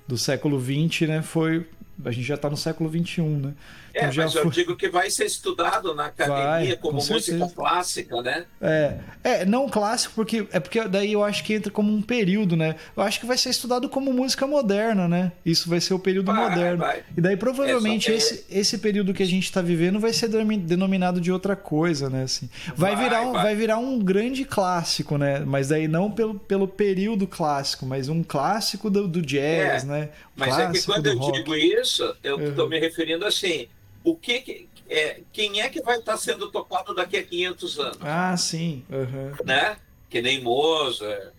Do 0.08 0.18
século 0.18 0.62
XX, 0.62 1.08
né? 1.08 1.22
Foi 1.24 1.66
a 2.04 2.12
gente 2.12 2.26
já 2.26 2.36
está 2.36 2.50
no 2.50 2.58
século 2.58 2.90
XXI, 2.90 3.22
né? 3.22 3.54
É, 3.96 4.08
então, 4.08 4.26
mas 4.26 4.34
foi... 4.34 4.42
eu 4.42 4.50
digo 4.50 4.76
que 4.76 4.90
vai 4.90 5.10
ser 5.10 5.24
estudado 5.24 5.96
na 5.96 6.08
academia 6.08 6.68
vai, 6.68 6.76
como 6.76 6.96
música 6.98 7.48
clássica, 7.56 8.22
né? 8.22 8.46
É, 8.62 8.98
é, 9.24 9.46
não 9.46 9.70
clássico, 9.70 10.14
porque 10.14 10.46
é 10.52 10.60
porque 10.60 10.86
daí 10.90 11.14
eu 11.14 11.24
acho 11.24 11.42
que 11.46 11.54
entra 11.54 11.72
como 11.72 11.94
um 11.94 12.02
período, 12.02 12.58
né? 12.58 12.76
Eu 12.96 13.04
acho 13.04 13.22
que 13.22 13.26
vai 13.26 13.38
ser 13.38 13.52
estudado 13.52 13.88
como 13.88 14.12
música 14.12 14.46
moderna, 14.46 15.08
né? 15.08 15.32
Isso 15.46 15.70
vai 15.70 15.80
ser 15.80 15.94
o 15.94 16.00
período 16.00 16.26
vai, 16.26 16.50
moderno. 16.50 16.80
Vai. 16.80 17.04
E 17.16 17.22
daí 17.22 17.38
provavelmente 17.38 18.12
é, 18.12 18.16
esse, 18.16 18.46
esse 18.50 18.78
período 18.80 19.14
que 19.14 19.24
a 19.24 19.26
gente 19.26 19.46
está 19.46 19.62
vivendo 19.62 19.98
vai 19.98 20.12
ser 20.12 20.28
denominado 20.28 21.22
de 21.22 21.32
outra 21.32 21.56
coisa, 21.56 22.10
né? 22.10 22.24
Assim, 22.24 22.50
vai, 22.76 22.98
virar 22.98 23.22
um, 23.22 23.32
vai. 23.32 23.56
virar 23.56 23.78
um 23.78 23.98
grande 23.98 24.44
clássico, 24.44 25.18
né? 25.18 25.40
Mas 25.40 25.70
daí 25.70 25.88
não 25.88 26.12
pelo, 26.12 26.38
pelo 26.38 26.68
período 26.68 27.26
clássico, 27.26 27.86
mas 27.86 28.10
um 28.10 28.22
clássico 28.22 28.90
do, 28.90 29.08
do 29.08 29.22
jazz, 29.22 29.86
é, 29.86 29.88
né? 29.88 30.10
Mas 30.36 30.54
clássico 30.54 30.76
é 30.76 30.80
que 30.80 30.86
quando 30.86 31.08
eu 31.08 31.18
rock. 31.18 31.38
digo 31.38 31.56
isso, 31.56 32.14
eu 32.22 32.50
estou 32.50 32.66
uhum. 32.66 32.72
me 32.72 32.78
referindo 32.78 33.26
assim 33.26 33.70
o 34.06 34.15
que, 34.15 34.39
que 34.39 34.70
é, 34.88 35.22
quem 35.34 35.62
é 35.62 35.68
que 35.68 35.82
vai 35.82 35.98
estar 35.98 36.15
sendo 36.15 36.52
tocado 36.52 36.94
daqui 36.94 37.18
a 37.18 37.24
500 37.24 37.80
anos? 37.80 37.98
Ah, 38.02 38.38
sim. 38.38 38.86
Uhum. 38.89 39.34
Né? 39.44 39.78
Que 40.10 40.22
nem 40.22 40.41
Mozart, 40.41 41.34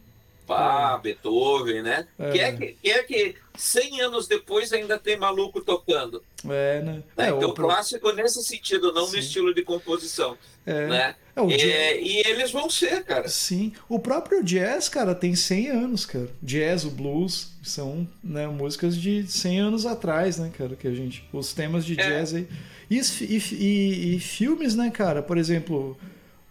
Bach, 0.47 0.99
é. 0.99 1.03
Beethoven, 1.03 1.83
né? 1.83 2.07
É. 2.19 2.31
Que, 2.31 2.39
é 2.41 2.53
que, 2.53 2.91
é 2.91 3.03
que 3.03 3.35
100 3.57 4.01
anos 4.03 4.27
depois 4.27 4.73
ainda 4.73 4.99
tem 4.99 5.17
maluco 5.17 5.61
tocando. 5.61 6.23
É, 6.45 6.83
né? 6.83 7.03
né? 7.17 7.27
É, 7.27 7.29
então, 7.31 7.51
o 7.51 7.55
clássico 7.55 8.13
nesse 8.13 8.43
sentido, 8.45 8.93
não 8.93 9.07
Sim. 9.07 9.13
no 9.13 9.19
estilo 9.19 9.55
de 9.55 9.63
composição. 9.63 10.37
É. 10.65 10.87
Né? 10.87 11.15
É, 11.35 11.43
é 11.43 11.57
jazz... 11.57 11.99
E 12.03 12.29
eles 12.29 12.51
vão 12.51 12.71
ser, 12.71 13.05
cara. 13.05 13.29
Sim. 13.29 13.73
O 13.89 13.99
próprio 13.99 14.43
jazz, 14.43 14.89
cara, 14.89 15.15
tem 15.15 15.35
100 15.35 15.69
anos, 15.69 16.07
cara. 16.07 16.29
Jazz, 16.43 16.85
o 16.85 16.91
blues, 16.91 17.53
são 17.63 18.09
né, 18.23 18.47
músicas 18.47 18.97
de 18.97 19.27
100 19.27 19.61
anos 19.61 19.87
atrás, 19.87 20.39
né, 20.39 20.51
cara? 20.57 20.77
Que 20.77 20.89
a 20.89 20.95
gente. 20.95 21.25
Os 21.33 21.53
temas 21.53 21.85
de 21.85 21.99
é. 22.01 22.03
jazz 22.03 22.35
aí. 22.35 22.49
E, 22.91 23.01
e, 23.01 24.17
e, 24.17 24.21
filmes, 24.21 24.75
né, 24.75 24.91
cara? 24.91 25.23
Por 25.23 25.37
exemplo, 25.37 25.97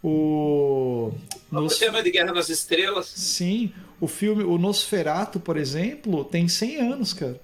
o. 0.04 1.12
Nos... 1.52 1.76
O 1.76 1.80
tema 1.80 2.04
de 2.04 2.12
Guerra 2.12 2.34
nas 2.34 2.50
Estrelas. 2.50 3.08
Sim. 3.08 3.72
O 4.00 4.08
filme, 4.08 4.44
o 4.44 4.58
Nosferato, 4.58 5.40
por 5.40 5.58
exemplo, 5.58 6.24
tem 6.26 6.48
100 6.48 6.76
anos, 6.78 7.14
cara. 7.14 7.40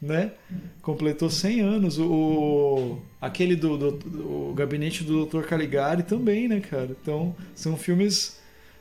Né? 0.00 0.32
Completou 0.82 1.30
100 1.30 1.60
anos. 1.60 1.98
O, 1.98 2.98
aquele 3.20 3.56
do, 3.56 3.76
do, 3.76 3.90
do 3.92 4.52
Gabinete 4.54 5.02
do 5.02 5.26
Dr. 5.26 5.42
Caligari 5.42 6.02
também, 6.02 6.46
né, 6.46 6.60
cara? 6.60 6.96
Então, 7.02 7.34
são 7.54 7.76
filmes 7.76 8.38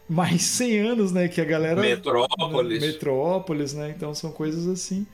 mais 0.07 0.41
100 0.57 0.79
anos, 0.79 1.11
né? 1.11 1.27
Que 1.27 1.41
a 1.41 1.45
galera. 1.45 1.81
Metrópolis. 1.81 2.81
Né? 2.81 2.87
Metrópolis, 2.87 3.73
né? 3.73 3.93
Então, 3.95 4.13
são 4.13 4.31
coisas 4.31 4.67
assim 4.67 5.05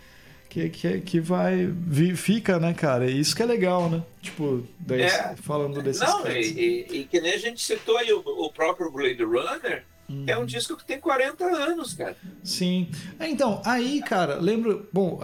que, 0.53 0.69
que, 0.69 1.01
que 1.01 1.19
vai. 1.19 1.73
Fica, 2.15 2.60
né, 2.60 2.73
cara? 2.73 3.10
Isso 3.10 3.36
que 3.36 3.41
é 3.41 3.45
legal, 3.45 3.89
né? 3.89 4.03
Tipo, 4.21 4.63
daí, 4.79 5.01
é, 5.01 5.36
falando 5.38 5.82
desses 5.82 6.01
Não, 6.01 6.27
e, 6.27 6.41
e, 6.41 6.97
e, 6.99 7.03
que 7.06 7.19
nem 7.19 7.34
a 7.34 7.38
gente 7.38 7.60
citou 7.60 7.97
aí 7.97 8.13
o, 8.13 8.19
o 8.19 8.51
próprio 8.51 8.91
Blade 8.91 9.23
Runner. 9.23 9.84
Hum. 10.10 10.26
É 10.28 10.38
um 10.38 10.46
disco 10.46 10.76
que 10.76 10.86
tem 10.86 11.00
40 11.00 11.44
anos, 11.46 11.94
cara. 11.94 12.16
Sim. 12.44 12.89
É, 13.20 13.28
então, 13.28 13.62
aí, 13.66 14.02
cara, 14.02 14.36
lembro. 14.36 14.88
Bom, 14.92 15.20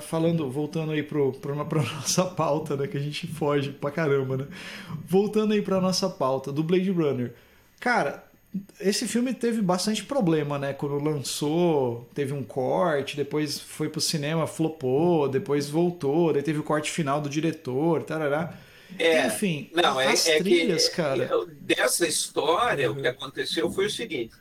falando, 0.00 0.48
voltando 0.50 0.92
aí 0.92 1.02
pro, 1.02 1.32
pro, 1.32 1.64
pra 1.66 1.82
nossa 1.82 2.24
pauta, 2.24 2.76
né? 2.76 2.86
Que 2.86 2.96
a 2.96 3.00
gente 3.00 3.26
foge 3.26 3.70
pra 3.70 3.90
caramba, 3.90 4.36
né? 4.36 4.46
Voltando 5.06 5.52
aí 5.52 5.62
pra 5.62 5.80
nossa 5.80 6.08
pauta 6.08 6.52
do 6.52 6.62
Blade 6.62 6.90
Runner. 6.90 7.34
Cara, 7.80 8.24
esse 8.80 9.06
filme 9.06 9.32
teve 9.32 9.62
bastante 9.62 10.04
problema, 10.04 10.58
né? 10.58 10.72
Quando 10.72 11.02
lançou, 11.02 12.08
teve 12.14 12.32
um 12.32 12.42
corte, 12.42 13.16
depois 13.16 13.60
foi 13.60 13.88
pro 13.88 14.00
cinema, 14.00 14.46
flopou, 14.46 15.28
depois 15.28 15.68
voltou, 15.68 16.32
daí 16.32 16.42
teve 16.42 16.58
o 16.58 16.64
corte 16.64 16.90
final 16.90 17.20
do 17.20 17.28
diretor, 17.28 18.02
tarará. 18.02 18.54
É, 18.98 19.26
Enfim, 19.26 19.70
não, 19.72 19.98
as 19.98 20.26
é, 20.26 20.36
é 20.36 20.38
trilhas, 20.38 20.88
que, 20.88 20.96
cara. 20.96 21.46
Dessa 21.60 22.06
história, 22.06 22.90
uhum. 22.90 22.98
o 22.98 23.00
que 23.00 23.08
aconteceu 23.08 23.70
foi 23.70 23.86
o 23.86 23.90
seguinte: 23.90 24.34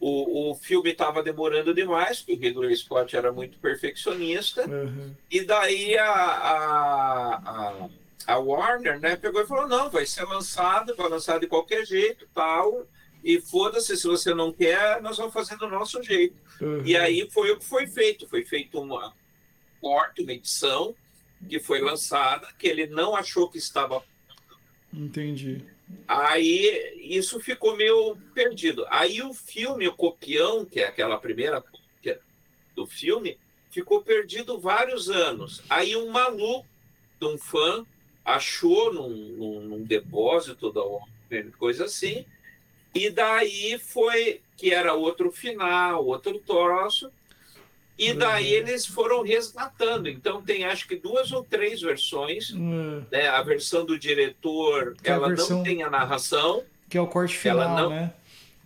o, 0.00 0.50
o 0.50 0.54
filme 0.54 0.90
estava 0.90 1.22
demorando 1.22 1.74
demais, 1.74 2.20
porque 2.20 2.34
o 2.34 2.38
Ridley 2.40 2.76
Scott 2.76 3.16
era 3.16 3.32
muito 3.32 3.58
perfeccionista, 3.58 4.68
uhum. 4.68 5.14
e 5.30 5.42
daí 5.42 5.96
a, 5.96 6.12
a, 6.12 7.34
a, 7.34 7.88
a, 8.26 8.38
Warner 8.38 9.00
né, 9.00 9.16
pegou 9.16 9.42
e 9.42 9.46
falou: 9.46 9.66
não, 9.66 9.90
vai 9.90 10.06
ser 10.06 10.24
lançado, 10.24 10.94
vai 10.96 11.08
lançar 11.08 11.40
de 11.40 11.46
qualquer 11.46 11.84
jeito, 11.84 12.26
tal 12.34 12.86
e 13.24 13.40
foda-se, 13.40 13.96
se 13.96 14.06
você 14.06 14.34
não 14.34 14.52
quer, 14.52 15.00
nós 15.00 15.16
vamos 15.16 15.32
fazer 15.32 15.56
do 15.56 15.66
nosso 15.66 16.02
jeito. 16.02 16.36
Uhum. 16.60 16.82
E 16.84 16.94
aí 16.94 17.26
foi 17.30 17.50
o 17.52 17.58
que 17.58 17.64
foi 17.64 17.86
feito. 17.86 18.28
Foi 18.28 18.44
feito 18.44 18.78
uma 18.78 19.14
corte, 19.80 20.22
uma 20.22 20.32
edição, 20.32 20.94
que 21.48 21.58
foi 21.58 21.80
lançada, 21.80 22.48
que 22.58 22.66
ele 22.66 22.86
não 22.86 23.14
achou 23.14 23.48
que 23.50 23.58
estava. 23.58 24.02
Entendi. 24.92 25.64
Aí 26.08 26.96
isso 27.00 27.38
ficou 27.40 27.76
meio 27.76 28.16
perdido. 28.34 28.86
Aí 28.88 29.22
o 29.22 29.34
filme, 29.34 29.86
o 29.86 29.94
copião, 29.94 30.64
que 30.64 30.80
é 30.80 30.86
aquela 30.86 31.18
primeira 31.18 31.60
cópia 31.60 32.20
do 32.74 32.86
filme, 32.86 33.38
ficou 33.70 34.02
perdido 34.02 34.58
vários 34.58 35.10
anos. 35.10 35.62
Aí 35.68 35.94
um 35.96 36.08
maluco 36.10 36.66
um 37.24 37.38
fã 37.38 37.86
achou 38.24 38.92
num, 38.92 39.08
num, 39.08 39.60
num 39.62 39.82
depósito 39.82 40.72
da 40.72 40.82
coisa 41.58 41.86
assim, 41.86 42.24
e 42.94 43.10
daí 43.10 43.78
foi 43.78 44.40
que 44.56 44.72
era 44.72 44.94
outro 44.94 45.32
final, 45.32 46.04
outro 46.06 46.38
troço. 46.38 47.10
E 47.96 48.10
uhum. 48.10 48.18
daí 48.18 48.52
eles 48.52 48.86
foram 48.86 49.22
resgatando. 49.22 50.08
Então 50.08 50.42
tem 50.42 50.64
acho 50.64 50.88
que 50.88 50.96
duas 50.96 51.32
ou 51.32 51.44
três 51.44 51.80
versões. 51.80 52.50
Uhum. 52.50 53.04
Né? 53.10 53.28
A 53.28 53.42
versão 53.42 53.84
do 53.84 53.98
diretor, 53.98 54.96
que 55.02 55.08
ela 55.08 55.28
versão... 55.28 55.58
não 55.58 55.64
tem 55.64 55.82
a 55.82 55.90
narração. 55.90 56.64
Que 56.88 56.98
é 56.98 57.00
o 57.00 57.06
corte 57.06 57.36
final, 57.36 57.60
ela 57.60 57.80
não... 57.80 57.90
né? 57.90 58.12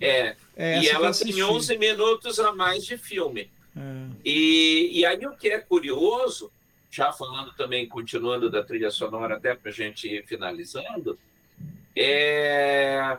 É. 0.01 0.37
é 0.57 0.81
e 0.81 0.89
ela 0.89 1.13
tem 1.13 1.43
11 1.43 1.77
minutos 1.77 2.39
a 2.39 2.53
mais 2.53 2.85
de 2.87 2.97
filme. 2.97 3.51
É. 3.77 3.81
E, 4.25 5.01
e 5.01 5.07
aí 5.07 5.27
o 5.27 5.37
que 5.37 5.49
é 5.49 5.59
curioso, 5.59 6.51
já 6.91 7.13
falando 7.13 7.53
também, 7.55 7.87
continuando 7.87 8.49
da 8.49 8.63
trilha 8.63 8.91
sonora 8.91 9.37
até 9.37 9.55
para 9.55 9.71
a 9.71 9.75
gente 9.75 10.09
ir 10.09 10.25
finalizando, 10.25 11.19
é 11.95 13.19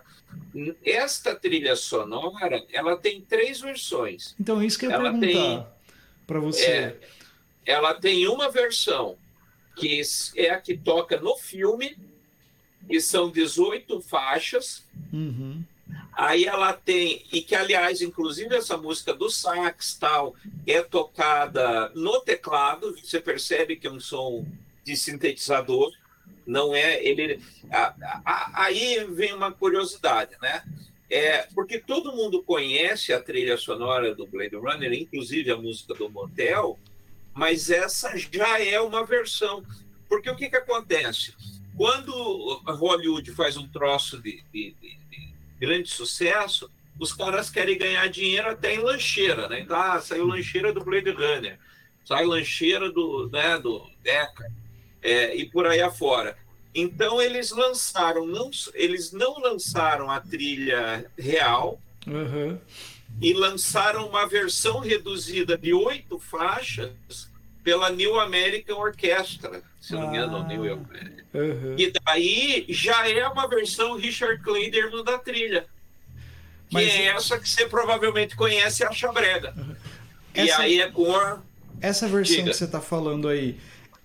esta 0.84 1.36
trilha 1.36 1.76
sonora, 1.76 2.63
ela 2.72 2.98
tem 2.98 3.22
três 3.22 3.60
versões. 3.62 4.36
Então, 4.39 4.63
isso 4.63 4.80
que 4.80 4.86
eu 4.86 4.89
ia 4.89 4.95
ela 4.95 5.12
perguntar 5.12 5.78
para 6.29 6.39
você. 6.39 6.65
É, 6.65 6.99
ela 7.65 7.95
tem 7.95 8.27
uma 8.27 8.51
versão 8.51 9.17
que 9.75 10.01
é 10.35 10.51
a 10.51 10.61
que 10.61 10.77
toca 10.77 11.19
no 11.19 11.35
filme, 11.35 11.97
e 12.89 13.01
são 13.01 13.31
18 13.31 14.01
faixas. 14.01 14.85
Uhum. 15.11 15.63
Aí 16.13 16.45
ela 16.45 16.73
tem, 16.73 17.25
e 17.31 17.41
que 17.41 17.55
aliás, 17.55 18.01
inclusive 18.01 18.55
essa 18.55 18.77
música 18.77 19.13
do 19.13 19.29
sax 19.29 19.95
tal, 19.95 20.35
é 20.67 20.81
tocada 20.81 21.89
no 21.95 22.19
teclado, 22.21 22.95
você 22.97 23.19
percebe 23.19 23.77
que 23.77 23.87
é 23.87 23.91
um 23.91 23.99
som 23.99 24.45
de 24.83 24.95
sintetizador 24.95 25.91
não 26.45 26.73
é 26.73 27.03
ele 27.03 27.39
a, 27.69 27.93
a, 28.25 28.63
aí 28.63 29.05
vem 29.11 29.33
uma 29.33 29.51
curiosidade 29.51 30.35
né 30.41 30.63
É, 31.10 31.48
porque 31.56 31.80
todo 31.80 32.15
mundo 32.15 32.43
conhece 32.43 33.12
a 33.12 33.19
trilha 33.19 33.58
sonora 33.58 34.13
do 34.13 34.28
Blade 34.28 34.56
Runner, 34.56 34.93
inclusive 34.93 35.50
a 35.50 35.58
música 35.58 35.95
do 35.95 36.10
Motel, 36.10 36.78
mas 37.34 37.69
essa 37.72 38.15
já 38.15 38.60
é 38.60 38.80
uma 38.80 39.04
versão. 39.04 39.63
Porque 40.08 40.30
o 40.30 40.36
que, 40.36 40.50
que 40.50 40.56
acontece? 40.56 41.34
Quando 41.76 42.62
Hollywood 42.65 43.32
faz 43.32 43.58
um 43.58 43.67
troço 43.67 44.22
de, 44.22 44.43
de, 44.54 44.76
de, 44.80 44.98
de 45.10 45.34
grande 45.60 45.89
sucesso, 45.89 46.69
os 47.00 47.13
caras 47.13 47.50
querem 47.50 47.78
ganhar 47.78 48.08
dinheiro 48.10 48.50
até 48.50 48.76
em 48.76 48.80
lancheira, 48.80 49.48
né? 49.48 49.62
Então, 49.62 49.80
ah, 49.80 50.00
saiu 50.02 50.28
lancheira 50.28 50.74
do 50.74 50.84
Blade 50.84 51.12
Runner, 51.12 51.58
sai 52.04 52.26
lancheira 52.26 52.91
do, 52.91 53.30
né, 53.30 53.58
do 53.58 53.89
Deca, 54.04 54.52
é, 55.02 55.36
e 55.36 55.45
por 55.50 55.65
aí 55.65 55.82
afora. 55.82 56.38
Então 56.73 57.21
eles 57.21 57.51
lançaram, 57.51 58.25
não, 58.25 58.51
eles 58.73 59.12
não 59.12 59.39
lançaram 59.39 60.10
a 60.10 60.19
trilha 60.19 61.05
real 61.17 61.82
uhum. 62.05 62.60
e 63.21 63.34
lançaram 63.34 64.08
uma 64.08 64.27
versão 64.27 64.79
reduzida 64.79 65.58
de 65.58 65.73
oito 65.73 66.19
faixas 66.19 67.29
pela 67.63 67.89
New 67.89 68.19
American 68.19 68.77
Orchestra, 68.77 69.63
se 69.82 69.93
não 69.93 70.12
me 70.12 70.17
engano, 70.17 70.38
ah, 70.38 70.43
New 70.43 70.73
American. 70.73 71.19
Uhum. 71.34 71.75
E 71.77 71.91
daí 71.91 72.65
já 72.69 73.08
é 73.08 73.27
uma 73.27 73.47
versão 73.47 73.95
Richard 73.95 74.41
Clayderman 74.41 75.03
da 75.03 75.17
trilha. 75.17 75.67
Que 76.69 76.75
Mas, 76.75 76.88
é 76.88 77.05
essa 77.08 77.39
que 77.39 77.49
você 77.49 77.65
provavelmente 77.67 78.36
conhece, 78.36 78.84
a 78.84 78.91
Chabrega. 78.91 79.53
Uhum. 79.58 79.75
E 80.36 80.39
essa, 80.41 80.62
aí 80.62 80.82
é 80.82 80.89
com 80.89 81.15
a... 81.15 81.41
Essa 81.82 82.08
versão 82.08 82.36
Diga. 82.38 82.51
que 82.51 82.58
você 82.58 82.65
está 82.65 82.79
falando 82.79 83.27
aí, 83.27 83.60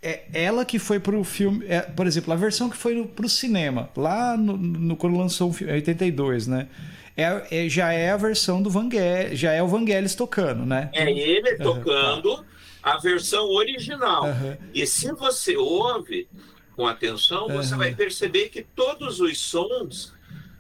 é 0.05 0.25
ela 0.35 0.65
que 0.65 0.79
foi 0.79 1.01
pro 1.01 1.25
filme. 1.25 1.65
É, 1.67 1.81
por 1.81 2.07
exemplo, 2.07 2.33
a 2.33 2.37
versão 2.37 2.69
que 2.69 2.77
foi 2.77 3.03
pro 3.07 3.29
cinema, 3.29 3.89
lá 3.97 4.37
no, 4.37 4.57
no 4.57 4.97
quando 4.97 5.17
lançou 5.17 5.49
o 5.49 5.53
filme, 5.53 5.73
82, 5.73 6.47
né? 6.47 6.69
É, 7.17 7.65
é, 7.65 7.69
já 7.69 7.93
é 7.93 8.11
a 8.11 8.17
versão 8.17 8.61
do 8.61 8.69
Vangelis, 8.69 9.39
já 9.39 9.53
é 9.53 9.63
o 9.63 9.69
Vangelis 9.69 10.15
tocando, 10.15 10.67
né? 10.67 10.91
É 10.93 11.11
ele 11.11 11.57
tocando 11.57 12.35
uhum. 12.35 12.45
a 12.83 12.99
versão 12.99 13.49
original. 13.51 14.25
Uhum. 14.25 14.57
E 14.75 14.87
se 14.87 15.11
você 15.13 15.57
ouve 15.57 16.29
com 16.77 16.87
atenção, 16.87 17.49
você 17.49 17.73
uhum. 17.73 17.79
vai 17.79 17.95
perceber 17.95 18.49
que 18.49 18.63
todos 18.63 19.21
os 19.21 19.39
sons 19.41 20.13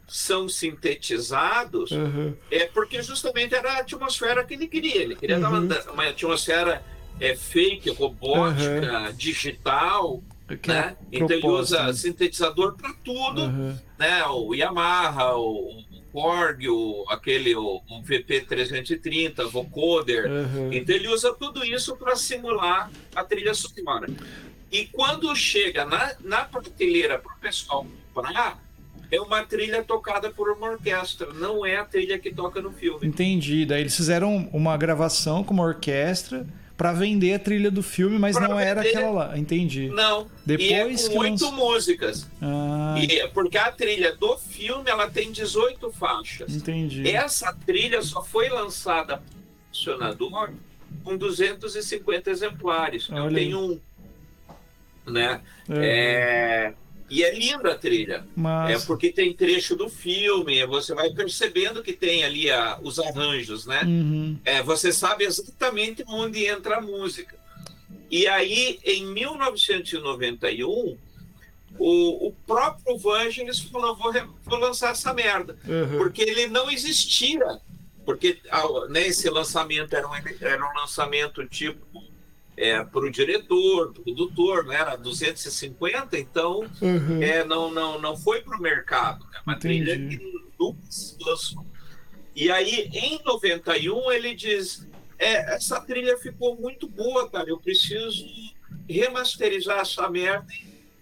são 0.06 0.48
sintetizados, 0.48 1.90
é 2.50 2.66
porque 2.66 3.02
justamente 3.02 3.54
era 3.54 3.72
a 3.72 3.78
atmosfera 3.78 4.44
que 4.44 4.54
ele 4.54 4.68
queria. 4.68 5.02
Ele 5.02 5.16
queria 5.16 5.40
dar 5.40 5.48
uma, 5.48 5.60
uma 5.90 6.08
atmosfera 6.08 6.84
é 7.20 7.34
fake, 7.34 7.90
robótica, 7.90 9.00
uhum. 9.00 9.12
digital. 9.14 10.22
Que 10.60 10.68
né? 10.68 10.96
É 11.10 11.18
então 11.18 11.36
ele 11.36 11.46
usa 11.46 11.84
né? 11.84 11.92
sintetizador 11.94 12.74
para 12.76 12.92
tudo, 13.02 13.42
uhum. 13.42 13.78
né? 13.98 14.24
O 14.26 14.54
Yamaha, 14.54 15.34
o, 15.36 15.82
Korg, 16.12 16.68
o, 16.68 17.04
aquele 17.08 17.56
o, 17.56 17.82
o 17.88 18.02
VP330, 18.02 19.46
vocoder. 19.48 20.30
Uhum. 20.30 20.72
Então 20.72 20.94
ele 20.94 21.08
usa 21.08 21.34
tudo 21.34 21.64
isso 21.64 21.96
para 21.96 22.14
simular 22.14 22.90
a 23.16 23.24
trilha 23.24 23.54
sonora. 23.54 24.06
E 24.70 24.86
quando 24.86 25.34
chega 25.34 25.84
na, 25.84 26.14
na 26.20 26.44
prateleira 26.44 27.18
para 27.18 27.34
o 27.34 27.38
pessoal 27.38 27.86
comprar, 28.12 28.62
é 29.10 29.20
uma 29.20 29.44
trilha 29.44 29.82
tocada 29.82 30.30
por 30.30 30.50
uma 30.50 30.70
orquestra, 30.70 31.32
não 31.32 31.64
é 31.64 31.76
a 31.76 31.84
trilha 31.84 32.18
que 32.18 32.32
toca 32.32 32.60
no 32.60 32.72
filme. 32.72 33.06
Entendi. 33.06 33.64
Daí 33.64 33.80
eles 33.80 33.96
fizeram 33.96 34.48
uma 34.52 34.76
gravação 34.76 35.42
com 35.42 35.54
uma 35.54 35.64
orquestra 35.64 36.46
para 36.76 36.92
vender 36.92 37.34
a 37.34 37.38
trilha 37.38 37.70
do 37.70 37.82
filme, 37.82 38.18
mas 38.18 38.36
pra 38.36 38.48
não 38.48 38.56
vender... 38.56 38.68
era 38.68 38.80
aquela 38.80 39.10
lá. 39.10 39.38
Entendi. 39.38 39.88
Não. 39.88 40.26
Depois 40.44 41.02
e 41.02 41.06
é 41.06 41.08
com 41.08 41.18
oito 41.18 41.52
músicas. 41.52 42.28
Ah. 42.42 42.96
E, 42.98 43.28
porque 43.28 43.56
a 43.56 43.70
trilha 43.70 44.14
do 44.16 44.36
filme 44.38 44.90
ela 44.90 45.08
tem 45.08 45.30
18 45.30 45.92
faixas. 45.92 46.54
Entendi. 46.54 47.08
Essa 47.08 47.52
trilha 47.52 48.02
só 48.02 48.22
foi 48.22 48.48
lançada 48.48 49.22
funcionador 49.68 50.50
com 51.02 51.16
250 51.16 52.30
exemplares. 52.30 53.08
Olha 53.10 53.18
Eu 53.18 53.34
tenho 53.34 53.60
um. 53.60 53.80
Né? 55.06 55.40
É. 55.68 56.72
é 56.72 56.74
e 57.08 57.22
é 57.22 57.34
linda 57.34 57.72
a 57.72 57.78
trilha. 57.78 58.24
É 58.68 58.78
porque 58.80 59.12
tem 59.12 59.32
trecho 59.32 59.76
do 59.76 59.88
filme, 59.88 60.66
você 60.66 60.94
vai 60.94 61.10
percebendo 61.10 61.82
que 61.82 61.92
tem 61.92 62.24
ali 62.24 62.50
a, 62.50 62.78
os 62.82 62.98
arranjos, 62.98 63.66
né? 63.66 63.82
Uhum. 63.84 64.38
É, 64.44 64.62
você 64.62 64.92
sabe 64.92 65.24
exatamente 65.24 66.02
onde 66.08 66.46
entra 66.46 66.78
a 66.78 66.80
música. 66.80 67.36
E 68.10 68.26
aí, 68.26 68.78
em 68.84 69.06
1991, 69.06 70.96
o, 71.78 72.28
o 72.28 72.32
próprio 72.46 72.96
Vangelis 72.96 73.60
falou: 73.60 73.96
vou, 73.96 74.12
vou 74.44 74.58
lançar 74.58 74.92
essa 74.92 75.12
merda. 75.12 75.58
Uhum. 75.66 75.98
Porque 75.98 76.22
ele 76.22 76.46
não 76.46 76.70
existia. 76.70 77.60
Porque 78.04 78.38
né, 78.90 79.06
esse 79.06 79.28
lançamento 79.30 79.94
era 79.94 80.06
um, 80.06 80.12
era 80.40 80.64
um 80.64 80.74
lançamento 80.78 81.46
tipo 81.46 82.04
é, 82.56 82.82
para 82.84 83.00
o 83.00 83.10
diretor, 83.10 83.92
produtor, 83.92 84.64
né? 84.64 84.76
era 84.76 84.96
250, 84.96 86.18
então 86.18 86.60
uhum. 86.80 87.22
é, 87.22 87.44
não, 87.44 87.70
não, 87.70 88.00
não 88.00 88.16
foi 88.16 88.40
para 88.42 88.56
o 88.56 88.60
mercado. 88.60 89.26
É 89.34 89.40
uma 89.44 89.56
Entendi. 89.56 89.84
trilha 89.84 90.08
que 90.08 90.50
nunca 90.58 90.80
se 90.88 91.16
lançou. 91.20 91.66
E 92.34 92.50
aí, 92.50 92.90
em 92.92 93.20
91, 93.24 94.10
ele 94.12 94.34
diz: 94.34 94.86
é, 95.18 95.54
essa 95.54 95.80
trilha 95.80 96.16
ficou 96.18 96.56
muito 96.56 96.88
boa, 96.88 97.28
cara, 97.28 97.48
eu 97.48 97.58
preciso 97.58 98.24
remasterizar 98.88 99.80
essa 99.80 100.08
merda 100.10 100.46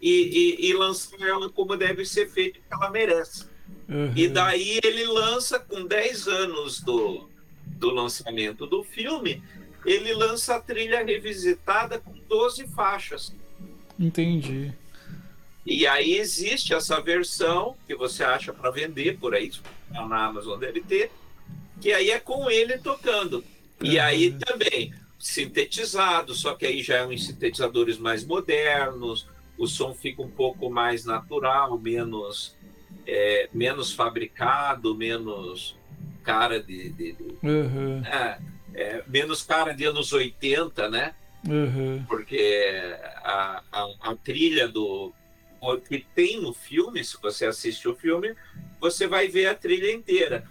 e, 0.00 0.58
e, 0.60 0.68
e 0.68 0.74
lançar 0.74 1.20
ela 1.20 1.48
como 1.48 1.76
deve 1.76 2.04
ser 2.04 2.28
feito, 2.28 2.60
que 2.60 2.74
ela 2.74 2.90
merece. 2.90 3.46
Uhum. 3.88 4.12
E 4.14 4.28
daí 4.28 4.78
ele 4.82 5.04
lança, 5.04 5.58
com 5.58 5.84
10 5.84 6.26
anos 6.28 6.80
do, 6.80 7.28
do 7.66 7.90
lançamento 7.90 8.66
do 8.66 8.82
filme, 8.82 9.42
ele 9.84 10.12
lança 10.14 10.56
a 10.56 10.60
trilha 10.60 11.04
revisitada 11.04 11.98
com 11.98 12.12
12 12.28 12.66
faixas. 12.68 13.34
Entendi. 13.98 14.72
E 15.64 15.86
aí 15.86 16.14
existe 16.14 16.74
essa 16.74 17.00
versão 17.00 17.76
que 17.86 17.94
você 17.94 18.24
acha 18.24 18.52
para 18.52 18.70
vender 18.70 19.18
por 19.18 19.34
aí, 19.34 19.50
na 19.90 20.26
Amazon 20.26 20.58
deve 20.58 20.80
ter, 20.80 21.10
que 21.80 21.92
aí 21.92 22.10
é 22.10 22.18
com 22.18 22.50
ele 22.50 22.78
tocando. 22.78 23.44
E 23.80 23.96
uhum. 23.96 24.02
aí 24.02 24.32
também 24.32 24.92
sintetizado, 25.18 26.34
só 26.34 26.54
que 26.54 26.66
aí 26.66 26.82
já 26.82 26.96
é 26.96 27.06
uns 27.06 27.26
sintetizadores 27.26 27.96
mais 27.96 28.24
modernos, 28.24 29.28
o 29.56 29.68
som 29.68 29.94
fica 29.94 30.20
um 30.20 30.30
pouco 30.30 30.68
mais 30.68 31.04
natural, 31.04 31.78
menos 31.78 32.56
é, 33.06 33.48
menos 33.52 33.92
fabricado, 33.92 34.94
menos 34.94 35.76
cara 36.24 36.60
de, 36.62 36.90
de, 36.90 37.12
de 37.12 37.24
uhum. 37.42 38.04
é, 38.04 38.38
é, 38.74 39.02
menos 39.06 39.42
cara 39.42 39.72
de 39.72 39.84
anos 39.84 40.12
80, 40.12 40.88
né? 40.88 41.14
Uhum. 41.46 42.04
Porque 42.08 42.96
a, 43.16 43.62
a, 43.72 44.10
a, 44.10 44.16
trilha 44.16 44.68
do 44.68 45.12
que 45.88 46.04
tem 46.14 46.40
no 46.40 46.52
filme, 46.52 47.04
se 47.04 47.16
você 47.20 47.46
assiste 47.46 47.88
o 47.88 47.94
filme, 47.94 48.34
você 48.80 49.06
vai 49.06 49.28
ver 49.28 49.46
a 49.46 49.54
trilha 49.54 49.92
inteira 49.92 50.44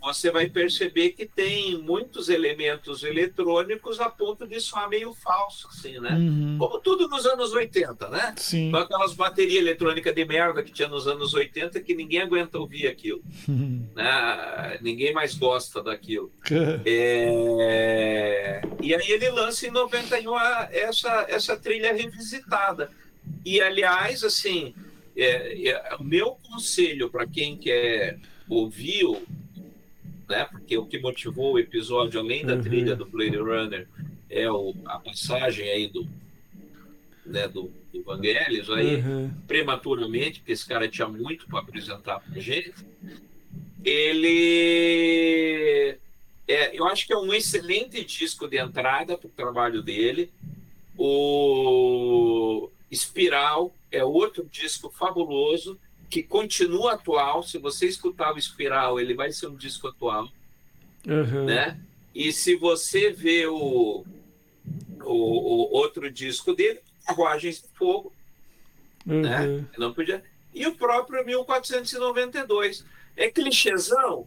você 0.00 0.30
vai 0.30 0.48
perceber 0.48 1.10
que 1.10 1.26
tem 1.26 1.78
muitos 1.78 2.28
elementos 2.28 3.02
eletrônicos 3.02 4.00
a 4.00 4.08
ponto 4.08 4.46
de 4.46 4.60
soar 4.60 4.88
meio 4.88 5.12
falso, 5.14 5.68
assim, 5.68 6.00
né? 6.00 6.12
Uhum. 6.12 6.56
Como 6.58 6.78
tudo 6.80 7.06
nos 7.08 7.26
anos 7.26 7.52
80, 7.52 8.08
né? 8.08 8.34
Sim. 8.36 8.70
Com 8.70 8.78
aquelas 8.78 9.12
baterias 9.12 9.60
eletrônicas 9.60 10.14
de 10.14 10.24
merda 10.24 10.62
que 10.62 10.72
tinha 10.72 10.88
nos 10.88 11.06
anos 11.06 11.34
80 11.34 11.80
que 11.80 11.94
ninguém 11.94 12.22
aguenta 12.22 12.58
ouvir 12.58 12.86
aquilo. 12.86 13.22
Uhum. 13.48 13.88
Né? 14.00 14.78
Ninguém 14.80 15.12
mais 15.12 15.34
gosta 15.34 15.82
daquilo. 15.82 16.32
é... 16.86 18.60
E 18.80 18.94
aí 18.94 19.10
ele 19.10 19.28
lança 19.30 19.66
em 19.66 19.70
91 19.70 20.38
essa, 20.70 21.26
essa 21.28 21.56
trilha 21.56 21.92
revisitada. 21.92 22.90
E, 23.44 23.60
aliás, 23.60 24.24
assim, 24.24 24.74
é, 25.16 25.68
é, 25.68 25.96
o 25.96 26.04
meu 26.04 26.36
conselho 26.48 27.10
para 27.10 27.26
quem 27.26 27.56
quer 27.56 28.18
ouvir 28.48 29.04
né? 30.30 30.46
Porque 30.46 30.78
o 30.78 30.86
que 30.86 30.98
motivou 30.98 31.52
o 31.54 31.58
episódio, 31.58 32.20
além 32.20 32.46
da 32.46 32.54
uhum. 32.54 32.62
trilha 32.62 32.96
do 32.96 33.04
Blade 33.04 33.36
Runner, 33.36 33.86
é 34.30 34.50
o, 34.50 34.74
a 34.86 34.98
passagem 35.00 35.68
aí 35.68 35.88
do, 35.88 36.08
né, 37.26 37.48
do, 37.48 37.70
do 37.92 38.02
Vangelis, 38.04 38.70
aí 38.70 38.96
uhum. 38.96 39.30
prematuramente, 39.46 40.38
porque 40.38 40.52
esse 40.52 40.66
cara 40.66 40.88
tinha 40.88 41.08
muito 41.08 41.46
para 41.46 41.58
apresentar 41.58 42.20
para 42.20 42.40
gente. 42.40 42.86
Ele, 43.84 44.28
é, 46.46 46.78
eu 46.78 46.86
acho 46.86 47.06
que 47.06 47.12
é 47.12 47.18
um 47.18 47.34
excelente 47.34 48.04
disco 48.04 48.46
de 48.46 48.56
entrada 48.58 49.18
para 49.18 49.26
o 49.26 49.32
trabalho 49.32 49.82
dele. 49.82 50.30
O 50.96 52.70
Espiral 52.90 53.74
é 53.90 54.04
outro 54.04 54.48
disco 54.50 54.90
fabuloso 54.90 55.76
que 56.10 56.22
continua 56.24 56.94
atual. 56.94 57.42
Se 57.42 57.56
você 57.56 57.86
escutar 57.86 58.34
o 58.34 58.38
Espiral, 58.38 58.98
ele 58.98 59.14
vai 59.14 59.30
ser 59.30 59.46
um 59.46 59.54
disco 59.54 59.86
atual. 59.86 60.28
Uhum. 61.06 61.44
Né? 61.46 61.80
E 62.12 62.32
se 62.32 62.56
você 62.56 63.10
vê 63.10 63.46
o, 63.46 64.04
o, 65.04 65.12
o 65.12 65.72
outro 65.72 66.10
disco 66.10 66.52
dele, 66.52 66.80
Carruagens 67.06 67.62
de 67.62 67.68
Fogo, 67.74 68.12
uhum. 69.06 69.20
né? 69.20 69.64
não 69.78 69.94
podia. 69.94 70.22
E 70.52 70.66
o 70.66 70.74
próprio 70.74 71.24
1492. 71.24 72.84
É 73.16 73.30
clichêzão? 73.30 74.26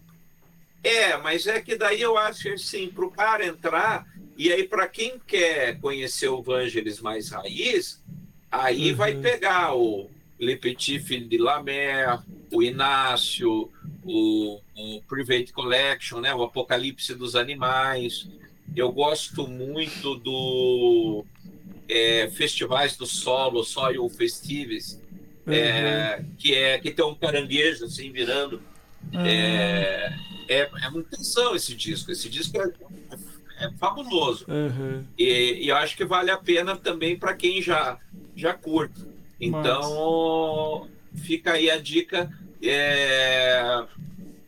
É, 0.83 1.17
mas 1.17 1.47
é 1.47 1.61
que 1.61 1.75
daí 1.75 2.01
eu 2.01 2.17
acho 2.17 2.49
assim, 2.49 2.89
para 2.89 3.05
o 3.05 3.11
cara 3.11 3.45
entrar, 3.45 4.05
e 4.37 4.51
aí 4.51 4.67
para 4.67 4.87
quem 4.87 5.19
quer 5.25 5.79
conhecer 5.79 6.27
o 6.27 6.41
Vangelis 6.41 6.99
mais 6.99 7.29
raiz, 7.29 8.03
aí 8.51 8.91
uhum. 8.91 8.97
vai 8.97 9.15
pegar 9.15 9.75
o 9.75 10.09
Le 10.43 10.57
Petit 10.57 10.99
Filho 10.99 11.27
de 11.27 11.37
Lamer, 11.37 12.19
o 12.51 12.61
Inácio, 12.61 13.71
o, 14.03 14.59
o 14.75 15.01
Private 15.07 15.51
Collection, 15.53 16.19
né, 16.19 16.33
o 16.33 16.43
Apocalipse 16.43 17.15
dos 17.15 17.35
Animais. 17.35 18.27
Eu 18.75 18.91
gosto 18.91 19.47
muito 19.47 20.15
do 20.15 21.25
é, 21.89 22.29
Festivais 22.29 22.95
do 22.95 23.05
Solo, 23.05 23.63
Soil 23.63 24.07
Festives, 24.09 25.01
uhum. 25.45 25.53
é, 25.53 26.23
que 26.37 26.53
é 26.53 26.79
que 26.79 26.91
tem 26.91 27.05
um 27.05 27.15
caranguejo 27.15 27.85
assim 27.85 28.11
virando. 28.11 28.61
Uhum. 29.11 29.25
É, 29.25 30.15
é, 30.47 30.69
é 30.81 30.87
uma 30.87 30.99
intenção 30.99 31.55
esse 31.55 31.75
disco. 31.75 32.11
Esse 32.11 32.29
disco 32.29 32.57
é, 32.57 33.65
é 33.65 33.71
fabuloso. 33.79 34.45
Uhum. 34.47 35.03
E, 35.17 35.63
e, 35.63 35.67
eu 35.67 35.75
acho 35.75 35.95
que 35.95 36.05
vale 36.05 36.31
a 36.31 36.37
pena 36.37 36.75
também 36.75 37.17
para 37.17 37.33
quem 37.33 37.61
já, 37.61 37.97
já 38.35 38.53
curte. 38.53 39.12
Então, 39.45 40.87
Mas... 41.11 41.21
fica 41.21 41.53
aí 41.53 41.69
a 41.69 41.77
dica. 41.77 42.31
É, 42.61 43.85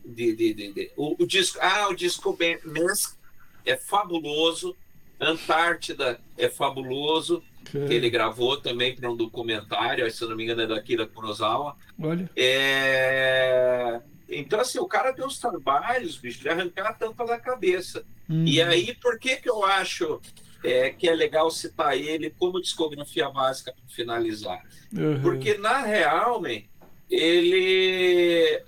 de, 0.05 0.33
de, 0.33 0.53
de, 0.53 0.73
de, 0.73 0.91
o, 0.95 1.21
o, 1.21 1.27
disco, 1.27 1.59
ah, 1.61 1.89
o 1.89 1.95
disco 1.95 2.37
Mensk 2.63 3.17
é 3.65 3.75
fabuloso. 3.75 4.75
Antártida 5.19 6.19
é 6.37 6.49
fabuloso. 6.49 7.43
Que 7.71 7.93
ele 7.93 8.09
gravou 8.09 8.57
também 8.57 8.95
para 8.95 9.09
um 9.09 9.15
documentário, 9.15 10.09
se 10.11 10.23
não 10.25 10.35
me 10.35 10.43
engano, 10.43 10.61
é 10.61 10.67
daqui 10.67 10.95
da 10.95 11.07
Kurosawa. 11.07 11.75
Olha. 11.99 12.29
É... 12.35 13.99
Então, 14.29 14.59
assim, 14.59 14.79
o 14.79 14.87
cara 14.87 15.13
tem 15.13 15.25
uns 15.25 15.39
trabalhos, 15.39 16.17
bicho, 16.17 16.39
de 16.41 16.49
arrancar 16.49 16.87
a 16.87 16.93
tampa 16.93 17.25
da 17.25 17.39
cabeça. 17.39 18.05
Uhum. 18.29 18.45
E 18.45 18.61
aí, 18.61 18.93
por 18.95 19.19
que, 19.19 19.35
que 19.37 19.49
eu 19.49 19.63
acho 19.63 20.21
é, 20.65 20.89
que 20.89 21.07
é 21.07 21.15
legal 21.15 21.49
citar 21.51 21.97
ele 21.97 22.29
como 22.29 22.61
discografia 22.61 23.29
básica 23.29 23.73
para 23.73 23.95
finalizar? 23.95 24.63
Uhum. 24.91 25.21
Porque, 25.21 25.57
na 25.57 25.81
real, 25.81 26.41
man, 26.41 26.61
ele 27.09 28.61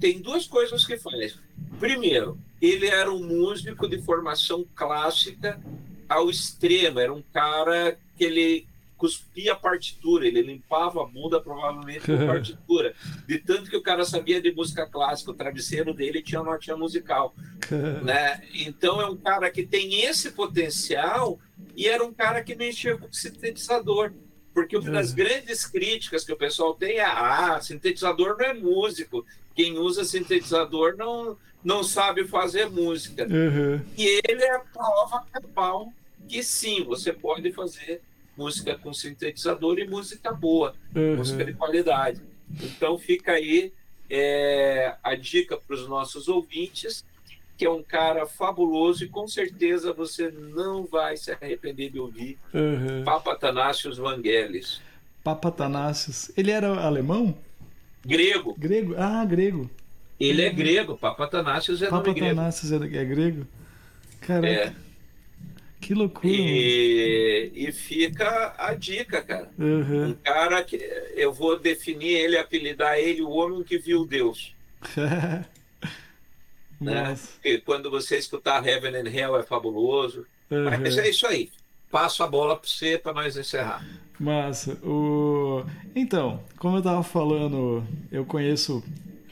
tem 0.00 0.20
duas 0.20 0.46
coisas 0.46 0.84
que 0.84 0.96
faz. 0.98 1.38
Primeiro, 1.78 2.38
ele 2.60 2.86
era 2.86 3.12
um 3.12 3.22
músico 3.24 3.88
de 3.88 4.00
formação 4.02 4.64
clássica 4.74 5.60
ao 6.08 6.30
extremo, 6.30 7.00
era 7.00 7.12
um 7.12 7.22
cara 7.32 7.98
que 8.16 8.24
ele 8.24 8.66
cuspia 8.96 9.52
a 9.52 9.56
partitura, 9.56 10.26
ele 10.26 10.42
limpava 10.42 11.02
a 11.02 11.06
bunda 11.06 11.40
provavelmente 11.40 12.06
com 12.06 12.16
partitura, 12.26 12.94
de 13.26 13.38
tanto 13.38 13.70
que 13.70 13.76
o 13.76 13.82
cara 13.82 14.04
sabia 14.04 14.40
de 14.40 14.52
música 14.52 14.86
clássica, 14.86 15.30
o 15.30 15.34
travesseiro 15.34 15.92
dele 15.92 16.22
tinha 16.22 16.42
notinha 16.42 16.76
musical, 16.76 17.34
né? 18.02 18.42
Então 18.54 19.00
é 19.00 19.06
um 19.06 19.16
cara 19.16 19.50
que 19.50 19.64
tem 19.64 20.02
esse 20.02 20.30
potencial 20.32 21.38
e 21.76 21.86
era 21.86 22.04
um 22.04 22.12
cara 22.12 22.42
que 22.42 22.54
mexia 22.54 22.96
com 22.96 23.12
sintetizador, 23.12 24.12
porque 24.52 24.76
uma 24.76 24.90
das 24.90 25.12
grandes 25.12 25.66
críticas 25.66 26.24
que 26.24 26.32
o 26.32 26.36
pessoal 26.36 26.74
tem 26.74 26.98
é 26.98 27.04
ah, 27.04 27.60
sintetizador 27.60 28.36
não 28.38 28.46
é 28.46 28.54
músico, 28.54 29.24
quem 29.54 29.78
usa 29.78 30.04
sintetizador 30.04 30.96
não 30.96 31.36
não 31.64 31.82
sabe 31.82 32.26
fazer 32.26 32.68
música. 32.68 33.24
Uhum. 33.24 33.80
E 33.96 34.20
ele 34.28 34.42
é 34.42 34.54
a 34.54 34.58
prova 34.58 35.24
cabal 35.32 35.90
que 36.28 36.42
sim, 36.42 36.84
você 36.84 37.12
pode 37.12 37.50
fazer 37.52 38.02
música 38.36 38.76
com 38.76 38.92
sintetizador 38.92 39.78
e 39.78 39.86
música 39.86 40.32
boa, 40.32 40.74
uhum. 40.94 41.16
música 41.16 41.44
de 41.44 41.52
qualidade. 41.54 42.20
Então 42.62 42.98
fica 42.98 43.32
aí 43.32 43.72
é, 44.10 44.94
a 45.02 45.14
dica 45.14 45.56
para 45.56 45.74
os 45.74 45.88
nossos 45.88 46.28
ouvintes, 46.28 47.04
que 47.56 47.64
é 47.64 47.70
um 47.70 47.82
cara 47.82 48.26
fabuloso 48.26 49.04
e 49.04 49.08
com 49.08 49.26
certeza 49.28 49.92
você 49.92 50.30
não 50.30 50.84
vai 50.84 51.16
se 51.16 51.30
arrepender 51.30 51.90
de 51.90 51.98
ouvir 51.98 52.38
uhum. 52.52 53.04
Papa 53.04 53.36
Tanásios 53.36 53.98
Vangelis. 53.98 54.80
Papa 55.22 55.50
Tanásios. 55.50 56.30
Ele 56.36 56.50
era 56.50 56.68
alemão? 56.80 57.36
Grego. 58.04 58.54
Grego? 58.58 58.94
Ah, 58.98 59.24
grego. 59.24 59.70
Ele 60.20 60.42
é 60.42 60.50
grego, 60.50 60.96
Papa 60.96 61.26
Tanásios 61.26 61.82
é 61.82 61.88
Papa 61.88 62.12
grego. 62.12 62.36
Tanásios 62.36 62.72
é, 62.72 62.76
é 62.76 63.04
grego? 63.04 63.46
Caraca. 64.20 64.46
É. 64.46 64.83
Que 65.84 65.92
loucura. 65.92 66.26
E, 66.26 67.52
e 67.54 67.70
fica 67.70 68.54
a 68.56 68.72
dica, 68.72 69.20
cara. 69.20 69.50
Uhum. 69.58 70.08
Um 70.08 70.14
cara 70.14 70.64
que 70.64 70.76
eu 71.14 71.30
vou 71.30 71.58
definir 71.58 72.08
ele, 72.08 72.38
apelidar 72.38 72.98
ele 72.98 73.20
o 73.20 73.28
homem 73.28 73.62
que 73.62 73.76
viu 73.76 74.06
Deus. 74.06 74.54
né? 76.80 77.18
E 77.44 77.58
quando 77.58 77.90
você 77.90 78.16
escutar 78.16 78.66
Heaven 78.66 78.96
and 78.96 79.10
Hell 79.10 79.36
é 79.36 79.42
fabuloso. 79.42 80.26
Uhum. 80.50 80.70
Mas 80.80 80.96
é 80.96 81.10
isso 81.10 81.26
aí. 81.26 81.50
Passo 81.90 82.22
a 82.22 82.26
bola 82.26 82.56
para 82.56 82.66
você 82.66 82.96
para 82.96 83.12
nós 83.12 83.36
encerrar. 83.36 83.86
Massa. 84.18 84.78
O... 84.82 85.66
Então, 85.94 86.42
como 86.56 86.78
eu 86.78 86.82
tava 86.82 87.02
falando, 87.02 87.86
eu 88.10 88.24
conheço 88.24 88.82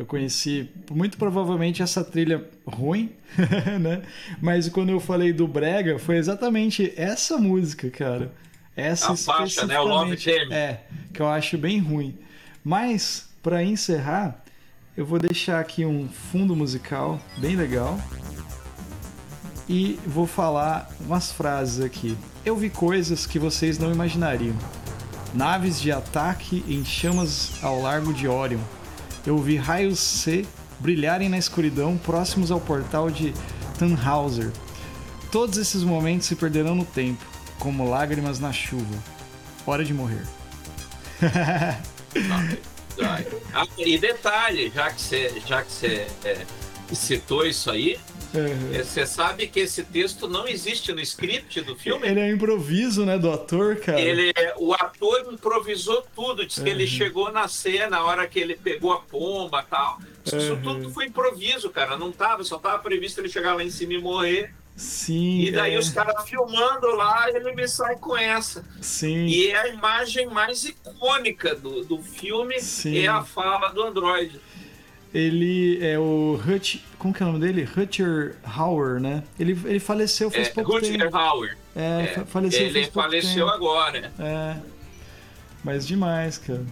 eu 0.03 0.07
conheci 0.07 0.69
muito 0.91 1.17
provavelmente 1.17 1.81
essa 1.81 2.03
trilha 2.03 2.45
ruim, 2.67 3.13
né? 3.81 4.03
Mas 4.41 4.69
quando 4.69 4.91
eu 4.91 4.99
falei 4.99 5.33
do 5.33 5.47
Brega, 5.47 5.99
foi 5.99 6.17
exatamente 6.17 6.93
essa 6.97 7.39
música, 7.39 7.89
cara. 7.89 8.33
Essa 8.75 9.13
a 9.13 9.17
faixa, 9.17 9.65
né? 9.65 9.79
O 9.79 9.85
Love 9.85 10.17
Jam. 10.17 10.53
É, 10.53 10.81
que 11.15 11.23
eu 11.23 11.29
acho 11.29 11.57
bem 11.57 11.79
ruim. 11.79 12.19
Mas, 12.65 13.29
para 13.43 13.63
encerrar, 13.63 14.43
eu 14.97 15.07
vou 15.07 15.21
deixar 15.21 15.61
aqui 15.61 15.85
um 15.85 16.09
fundo 16.09 16.57
musical 16.57 17.21
bem 17.39 17.55
legal. 17.55 17.99
E 19.69 20.01
vou 20.05 20.27
falar 20.27 20.91
umas 21.01 21.31
frases 21.31 21.85
aqui. 21.85 22.19
Eu 22.45 22.57
vi 22.57 22.69
coisas 22.69 23.25
que 23.25 23.39
vocês 23.39 23.79
não 23.79 23.93
imaginariam. 23.93 24.57
Naves 25.33 25.81
de 25.81 25.93
ataque 25.93 26.65
em 26.67 26.85
chamas 26.85 27.63
ao 27.63 27.81
largo 27.81 28.13
de 28.13 28.27
Orion 28.27 28.61
eu 29.27 29.39
vi 29.39 29.57
raios 29.57 29.99
C 29.99 30.45
brilharem 30.79 31.29
na 31.29 31.39
escuridão 31.39 31.97
próximos 31.97 32.51
ao 32.51 32.61
portal 32.61 33.11
de 33.11 33.33
Tannhauser. 33.79 34.51
Todos 35.31 35.59
esses 35.59 35.83
momentos 35.83 36.27
se 36.27 36.37
perderão 36.37 36.75
no 36.75 36.85
tempo, 36.85 37.25
como 37.59 37.89
lágrimas 37.89 38.39
na 38.39 38.53
chuva. 38.53 38.99
Hora 39.65 39.85
de 39.85 39.95
morrer. 39.95 40.27
ah, 43.55 43.67
e 43.79 43.97
detalhe, 43.97 44.73
já 44.75 44.91
que 44.91 45.01
você, 45.01 45.43
já 45.47 45.63
que 45.63 45.73
você 45.73 46.07
é, 46.25 46.45
citou 46.93 47.47
isso 47.47 47.71
aí, 47.71 47.99
Uhum. 48.35 48.73
Você 48.83 49.07
sabe 49.07 49.47
que 49.47 49.61
esse 49.61 49.83
texto 49.85 50.27
não 50.27 50.49
existe 50.49 50.93
no 50.93 51.01
script 51.01 51.61
do 51.61 51.77
filme? 51.77 52.09
Ele 52.09 52.21
é 52.21 52.31
improviso, 52.31 53.05
né, 53.05 53.19
do 53.19 53.31
ator, 53.31 53.77
cara? 53.77 54.01
Ele, 54.01 54.33
o 54.59 54.73
ator 54.73 55.33
improvisou 55.33 56.05
tudo. 56.15 56.47
Diz 56.47 56.57
uhum. 56.57 56.65
que 56.65 56.71
ele 56.71 56.87
chegou 56.87 57.31
na 57.31 57.49
cena, 57.49 57.99
a 57.99 58.05
hora 58.05 58.27
que 58.27 58.39
ele 58.39 58.55
pegou 58.55 58.93
a 58.93 59.01
pomba 59.01 59.63
tal. 59.69 60.01
Isso 60.25 60.55
uhum. 60.55 60.63
tudo 60.63 60.91
foi 60.91 61.07
improviso, 61.07 61.71
cara. 61.71 61.97
Não 61.97 62.11
tava, 62.13 62.43
só 62.45 62.59
tava 62.59 62.79
previsto 62.79 63.21
ele 63.21 63.29
chegar 63.29 63.55
lá 63.55 63.63
em 63.63 63.71
cima 63.71 63.95
e 63.95 63.99
morrer. 63.99 64.55
Sim. 64.75 65.43
E 65.43 65.53
daí 65.53 65.75
é. 65.75 65.79
os 65.79 65.91
caras 65.91 66.29
filmando 66.29 66.87
lá, 66.97 67.29
ele 67.29 67.53
me 67.53 67.69
sai 67.69 67.97
com 67.97 68.17
essa. 68.17 68.65
Sim. 68.81 69.27
E 69.27 69.49
é 69.49 69.61
a 69.61 69.69
imagem 69.69 70.27
mais 70.29 70.65
icônica 70.65 71.55
do, 71.55 71.85
do 71.85 72.03
filme 72.03 72.59
Sim. 72.61 72.99
é 72.99 73.09
a 73.09 73.23
fala 73.23 73.69
do 73.69 73.83
Android. 73.83 74.41
Ele 75.15 75.79
é 75.85 75.99
o 75.99 76.41
Hutch. 76.47 76.77
Como 76.99 77.13
que 77.13 77.23
é 77.23 77.27
o 77.27 77.33
nome 77.33 77.45
dele? 77.45 77.65
Rutger 77.65 78.37
Hauer, 78.43 79.01
né? 79.01 79.23
Ele, 79.39 79.59
ele 79.65 79.79
faleceu 79.79 80.31
faz 80.31 80.49
é, 80.49 80.51
pouco 80.53 80.73
Rutger 80.73 80.99
tempo. 80.99 81.17
Hauer. 81.17 81.57
É, 81.77 82.15
é, 82.17 82.25
faleceu 82.25 82.67
ele 82.67 82.87
faleceu 82.87 83.47
tempo. 83.47 83.49
agora. 83.49 84.11
É. 84.19 84.57
Mas 85.63 85.87
demais, 85.87 86.39
cara. 86.39 86.63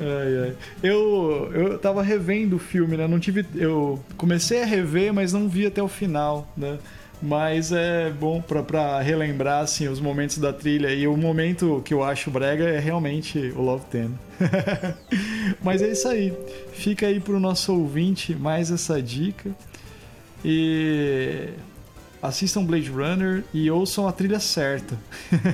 Ai, 0.00 0.48
ai. 0.48 0.56
Eu, 0.82 1.50
eu 1.54 1.78
tava 1.78 2.02
revendo 2.02 2.56
o 2.56 2.58
filme, 2.58 2.96
né? 2.96 3.06
Não 3.06 3.18
tive. 3.18 3.44
Eu 3.54 4.02
comecei 4.16 4.62
a 4.62 4.66
rever, 4.66 5.12
mas 5.12 5.32
não 5.32 5.48
vi 5.48 5.66
até 5.66 5.82
o 5.82 5.88
final, 5.88 6.50
né? 6.56 6.78
Mas 7.22 7.72
é 7.72 8.10
bom 8.10 8.42
para 8.42 9.00
relembrar 9.00 9.62
assim, 9.62 9.88
os 9.88 10.00
momentos 10.00 10.38
da 10.38 10.52
trilha. 10.52 10.92
E 10.92 11.06
o 11.06 11.16
momento 11.16 11.80
que 11.84 11.94
eu 11.94 12.04
acho 12.04 12.30
brega 12.30 12.68
é 12.68 12.78
realmente 12.78 13.52
o 13.56 13.62
Love 13.62 13.84
Ten. 13.86 14.10
Mas 15.62 15.80
é 15.80 15.88
isso 15.88 16.08
aí. 16.08 16.32
Fica 16.72 17.06
aí 17.06 17.18
pro 17.18 17.40
nosso 17.40 17.74
ouvinte 17.74 18.34
mais 18.34 18.70
essa 18.70 19.00
dica. 19.00 19.50
E 20.44 21.48
assistam 22.22 22.64
Blade 22.64 22.90
Runner 22.90 23.42
e 23.52 23.70
ouçam 23.70 24.06
a 24.06 24.12
trilha 24.12 24.38
certa. 24.38 24.96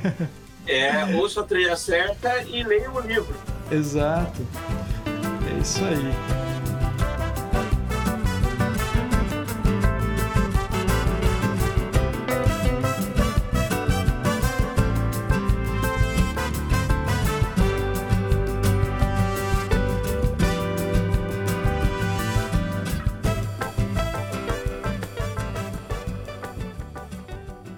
é, 0.66 1.04
ouçam 1.16 1.44
a 1.44 1.46
trilha 1.46 1.76
certa 1.76 2.42
e 2.42 2.62
leiam 2.64 2.94
o 2.94 3.00
livro. 3.00 3.34
Exato. 3.70 4.46
É 5.48 5.60
isso 5.60 5.84
aí. 5.84 6.61